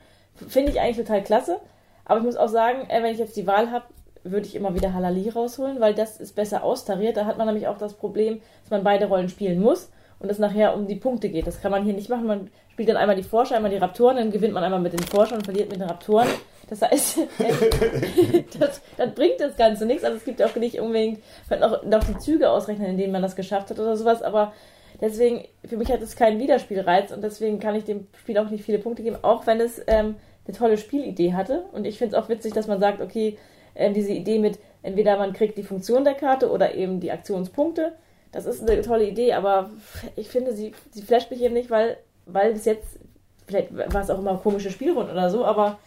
Finde 0.49 0.73
ich 0.73 0.81
eigentlich 0.81 1.07
total 1.07 1.23
klasse. 1.23 1.61
Aber 2.05 2.19
ich 2.21 2.27
muss 2.27 2.37
auch 2.37 2.49
sagen, 2.49 2.89
äh, 2.91 3.03
wenn 3.03 3.13
ich 3.13 3.19
jetzt 3.19 3.37
die 3.37 3.47
Wahl 3.47 3.71
habe, 3.71 3.87
würde 4.25 4.47
ich 4.47 4.55
immer 4.55 4.75
wieder 4.75 4.95
Halali 4.95 5.29
rausholen, 5.29 5.81
weil 5.81 5.95
das 5.95 6.19
ist 6.19 6.35
besser 6.35 6.65
austariert. 6.65 7.17
Da 7.17 7.27
hat 7.27 7.39
man 7.39 7.47
nämlich 7.47 7.69
auch 7.69 7.79
das 7.79 7.95
Problem, 7.95 8.41
dass 8.63 8.71
man 8.71 8.85
beide 8.85 9.07
Rollen 9.07 9.29
spielen 9.29 9.61
muss 9.61 9.91
und 10.19 10.31
es 10.31 10.39
nachher 10.39 10.75
um 10.75 10.87
die 10.87 10.97
Punkte 10.97 11.29
geht. 11.29 11.47
Das 11.47 11.61
kann 11.61 11.71
man 11.71 11.85
hier 11.85 11.93
nicht 11.93 12.09
machen. 12.09 12.27
Man 12.27 12.51
spielt 12.73 12.89
dann 12.89 12.97
einmal 12.97 13.17
die 13.17 13.23
Forscher, 13.23 13.57
einmal 13.57 13.71
die 13.71 13.77
Raptoren, 13.77 14.17
dann 14.17 14.31
gewinnt 14.31 14.55
man 14.55 14.65
einmal 14.65 14.81
mit 14.81 14.93
den 14.95 15.03
Forschern 15.03 15.39
und 15.39 15.45
verliert 15.45 15.71
mit 15.71 15.81
den 15.81 15.89
Raptoren. 15.89 16.29
Das 16.69 16.81
heißt, 16.81 17.19
das, 18.59 18.81
dann 18.97 19.15
bringt 19.15 19.39
das 19.39 19.57
Ganze 19.57 19.85
nichts. 19.85 20.05
Also 20.05 20.17
es 20.17 20.25
gibt 20.25 20.43
auch 20.43 20.55
nicht 20.57 20.81
unbedingt, 20.81 21.21
man 21.51 21.61
kann 21.61 21.71
auch 21.71 21.83
noch 21.85 22.05
die 22.05 22.19
Züge 22.19 22.49
ausrechnen, 22.49 22.89
in 22.89 22.99
denen 22.99 23.13
man 23.13 23.23
das 23.23 23.37
geschafft 23.37 23.71
hat 23.71 23.79
oder 23.79 23.97
sowas, 23.97 24.23
aber 24.23 24.55
deswegen, 25.01 25.45
für 25.65 25.77
mich 25.77 25.91
hat 25.91 26.03
es 26.03 26.17
keinen 26.17 26.39
Wiederspielreiz 26.39 27.13
und 27.13 27.23
deswegen 27.23 27.61
kann 27.61 27.75
ich 27.75 27.85
dem 27.85 28.07
Spiel 28.19 28.39
auch 28.39 28.51
nicht 28.51 28.65
viele 28.65 28.79
Punkte 28.79 29.03
geben, 29.03 29.19
auch 29.23 29.47
wenn 29.47 29.61
es 29.61 29.81
ähm, 29.87 30.17
eine 30.47 30.57
tolle 30.57 30.79
Spielidee 30.79 31.33
hatte. 31.35 31.65
Und 31.73 31.87
ich 31.87 31.99
finde 31.99 32.17
es 32.17 32.23
auch 32.23 32.29
witzig, 32.29 32.53
dass 32.53 32.67
man 32.67 32.81
sagt, 32.81 33.01
okay, 33.01 33.39
ähm, 33.75 33.95
diese 33.95 34.13
Idee 34.13 34.39
mit, 34.39 34.59
entweder 34.83 35.17
man 35.17 35.33
kriegt 35.33 35.59
die 35.59 35.63
Funktion 35.63 36.05
der 36.05 36.15
Karte 36.15 36.51
oder 36.51 36.75
eben 36.75 37.01
die 37.01 37.13
Aktionspunkte. 37.13 37.93
Das 38.33 38.47
ist 38.47 38.69
eine 38.69 38.83
tolle 38.83 39.09
Idee, 39.09 39.33
aber 39.33 39.71
ich 40.17 40.29
finde, 40.29 40.53
sie, 40.53 40.73
sie 40.91 41.03
flasht 41.03 41.31
mich 41.31 41.41
eben 41.43 41.55
nicht, 41.55 41.71
weil, 41.71 41.97
weil 42.27 42.53
bis 42.53 42.65
jetzt, 42.65 42.99
vielleicht 43.47 43.77
war 43.77 44.03
es 44.03 44.11
auch 44.11 44.19
immer 44.19 44.37
komische 44.39 44.71
Spielrunden 44.71 45.13
oder 45.13 45.31
so, 45.31 45.45
aber 45.45 45.79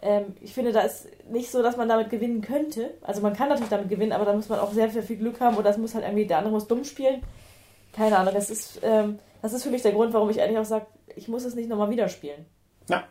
ähm, 0.00 0.36
ich 0.40 0.54
finde, 0.54 0.72
da 0.72 0.82
ist 0.82 1.08
nicht 1.28 1.50
so, 1.50 1.62
dass 1.62 1.76
man 1.76 1.88
damit 1.88 2.10
gewinnen 2.10 2.40
könnte. 2.40 2.94
Also 3.02 3.20
man 3.20 3.34
kann 3.34 3.48
natürlich 3.48 3.70
damit 3.70 3.88
gewinnen, 3.88 4.12
aber 4.12 4.24
da 4.24 4.32
muss 4.32 4.48
man 4.48 4.60
auch 4.60 4.72
sehr, 4.72 4.88
sehr 4.90 5.02
viel 5.02 5.16
Glück 5.16 5.40
haben 5.40 5.56
oder 5.56 5.64
das 5.64 5.78
muss 5.78 5.94
halt 5.94 6.04
irgendwie, 6.04 6.26
der 6.26 6.38
andere 6.38 6.54
muss 6.54 6.68
dumm 6.68 6.84
spielen. 6.84 7.22
Keine 7.98 8.16
Ahnung, 8.16 8.32
das 8.34 8.48
ist, 8.48 8.80
ähm, 8.82 9.18
das 9.42 9.52
ist 9.52 9.64
für 9.64 9.70
mich 9.70 9.82
der 9.82 9.92
Grund, 9.92 10.14
warum 10.14 10.30
ich 10.30 10.40
eigentlich 10.40 10.58
auch 10.58 10.64
sage, 10.64 10.86
ich 11.16 11.28
muss 11.28 11.44
es 11.44 11.54
nicht 11.54 11.68
nochmal 11.68 11.90
wieder 11.90 12.08
spielen. 12.08 12.46
Ja. 12.88 13.02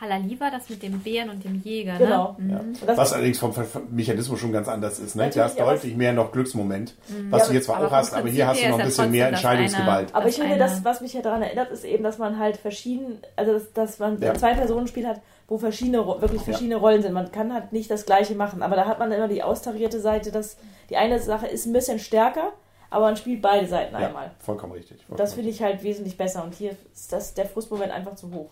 Halali 0.00 0.38
war 0.38 0.50
das 0.50 0.68
mit 0.68 0.82
dem 0.82 0.98
Bären 1.00 1.30
und 1.30 1.42
dem 1.42 1.62
Jäger, 1.62 1.96
Genau. 1.96 2.36
ne? 2.38 2.52
Ja. 2.52 2.62
Mhm. 2.62 2.96
Was 2.98 3.14
allerdings 3.14 3.38
vom, 3.38 3.52
Mechanismus 3.90 4.38
schon 4.38 4.52
ganz 4.52 4.68
anders 4.68 4.98
ist. 4.98 5.16
Ne? 5.16 5.30
Da 5.34 5.44
hast 5.44 5.58
deutlich 5.58 5.96
mehr 5.96 6.12
noch 6.12 6.32
Glücksmoment, 6.32 6.94
was 7.30 7.42
Ja, 7.42 7.48
du 7.48 7.54
jetzt 7.54 7.64
zwar 7.64 7.86
auch 7.86 7.90
hast, 7.90 8.12
aber 8.12 8.28
hier 8.28 8.46
hast 8.46 8.62
du 8.62 8.68
noch 8.68 8.78
ein 8.78 8.84
bisschen 8.86 9.10
mehr 9.10 9.28
Entscheidungsgewalt. 9.28 10.14
Aber 10.14 10.28
ich 10.28 10.36
finde, 10.36 10.58
das, 10.58 10.84
was 10.84 11.00
mich 11.00 11.14
ja 11.14 11.22
daran 11.22 11.40
erinnert, 11.42 11.70
ist 11.70 11.84
eben, 11.84 12.04
dass 12.04 12.18
man 12.18 12.38
halt 12.38 12.58
verschieden, 12.58 13.20
also 13.36 13.54
dass, 13.54 13.72
dass 13.72 13.98
man 13.98 14.20
Ja. 14.20 14.32
ein 14.32 14.38
Zwei-Personen-Spiel 14.38 15.06
hat, 15.06 15.20
wo 15.48 15.56
verschiedene, 15.56 16.04
wirklich 16.06 16.42
verschiedene 16.42 16.76
Rollen 16.76 17.00
sind. 17.02 17.12
Man 17.14 17.32
kann 17.32 17.54
halt 17.54 17.72
nicht 17.72 17.90
das 17.90 18.04
Gleiche 18.04 18.34
machen, 18.34 18.62
aber 18.62 18.76
da 18.76 18.84
hat 18.84 18.98
man 18.98 19.10
immer 19.12 19.28
die 19.28 19.42
austarierte 19.42 20.00
Seite, 20.00 20.30
dass 20.30 20.58
die 20.90 20.96
eine 20.98 21.20
Sache 21.20 21.46
ist 21.46 21.64
ein 21.66 21.72
bisschen 21.72 21.98
stärker, 21.98 22.52
aber 22.90 23.06
man 23.06 23.16
spielt 23.16 23.42
beide 23.42 23.66
Seiten 23.66 23.94
Ja, 23.94 24.08
einmal. 24.08 24.30
vollkommen 24.38 24.72
richtig. 24.72 24.98
Vollkommen 24.98 25.18
Das 25.18 25.34
finde 25.34 25.50
ich 25.50 25.62
halt 25.62 25.82
wesentlich 25.82 26.16
besser 26.16 26.44
und 26.44 26.54
hier 26.54 26.76
ist 26.94 27.12
das, 27.12 27.34
der 27.34 27.46
Frustmoment 27.46 27.92
einfach 27.92 28.14
zu 28.14 28.32
hoch. 28.32 28.50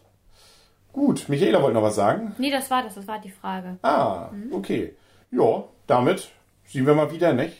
Gut, 0.92 1.28
Michaela 1.28 1.60
wollte 1.60 1.74
noch 1.74 1.82
was 1.82 1.96
sagen. 1.96 2.34
Nee, 2.38 2.50
das 2.50 2.70
war 2.70 2.82
das, 2.84 2.94
das 2.94 3.06
war 3.08 3.18
die 3.20 3.30
Frage. 3.30 3.78
Ah, 3.82 4.30
okay. 4.52 4.94
Ja, 5.32 5.64
damit 5.88 6.28
sehen 6.66 6.86
wir 6.86 6.94
mal 6.94 7.10
wieder, 7.10 7.32
nicht? 7.32 7.56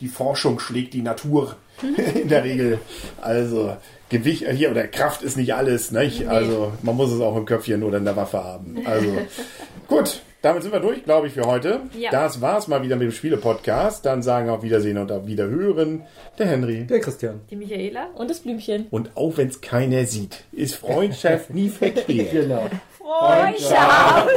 Die 0.00 0.08
Forschung 0.08 0.58
schlägt 0.58 0.92
die 0.92 1.00
Natur 1.02 1.56
in 2.14 2.28
der 2.28 2.44
Regel. 2.44 2.78
Also 3.22 3.76
Gewicht 4.10 4.42
äh, 4.42 4.52
hier 4.54 4.70
oder 4.70 4.86
Kraft 4.86 5.22
ist 5.22 5.36
nicht 5.36 5.54
alles, 5.54 5.92
nicht? 5.92 6.26
Also 6.28 6.72
man 6.82 6.96
muss 6.96 7.10
es 7.10 7.20
auch 7.20 7.36
im 7.36 7.46
Köpfchen 7.46 7.82
oder 7.82 7.98
in 7.98 8.04
der 8.04 8.16
Waffe 8.16 8.42
haben. 8.44 8.76
Also 8.86 9.16
gut, 9.88 10.20
damit 10.44 10.62
sind 10.62 10.72
wir 10.72 10.80
durch, 10.80 11.04
glaube 11.04 11.26
ich, 11.26 11.32
für 11.32 11.46
heute. 11.46 11.80
Ja. 11.98 12.10
Das 12.10 12.40
war's 12.42 12.68
mal 12.68 12.82
wieder 12.82 12.96
mit 12.96 13.06
dem 13.06 13.12
Spiele-Podcast. 13.12 14.04
Dann 14.04 14.22
sagen 14.22 14.50
auf 14.50 14.62
Wiedersehen 14.62 14.98
und 14.98 15.10
auf 15.10 15.26
Wiederhören 15.26 16.02
der 16.38 16.46
Henry. 16.46 16.84
Der 16.84 17.00
Christian. 17.00 17.40
Die 17.50 17.56
Michaela. 17.56 18.08
Und 18.14 18.28
das 18.28 18.40
Blümchen. 18.40 18.86
Und 18.90 19.16
auch 19.16 19.38
wenn 19.38 19.48
es 19.48 19.62
keiner 19.62 20.04
sieht, 20.04 20.44
ist 20.52 20.74
Freundschaft 20.74 21.48
nie 21.48 21.68
verkehrt. 21.70 22.30
Genau. 22.30 22.68
Freundschaft. 22.98 24.28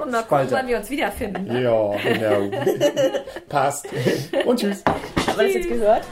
Und 0.00 0.10
mal 0.10 0.22
gucken, 0.22 0.46
wann 0.50 0.68
wir 0.68 0.78
uns 0.78 0.90
wiederfinden. 0.90 1.46
Ja, 1.46 1.96
genau. 1.96 2.50
Passt. 3.48 3.86
Und 4.44 4.60
tschüss. 4.60 4.84
Hat 4.86 5.36
man 5.36 5.46
das 5.46 5.54
jetzt 5.54 5.68
gehört? 5.68 6.02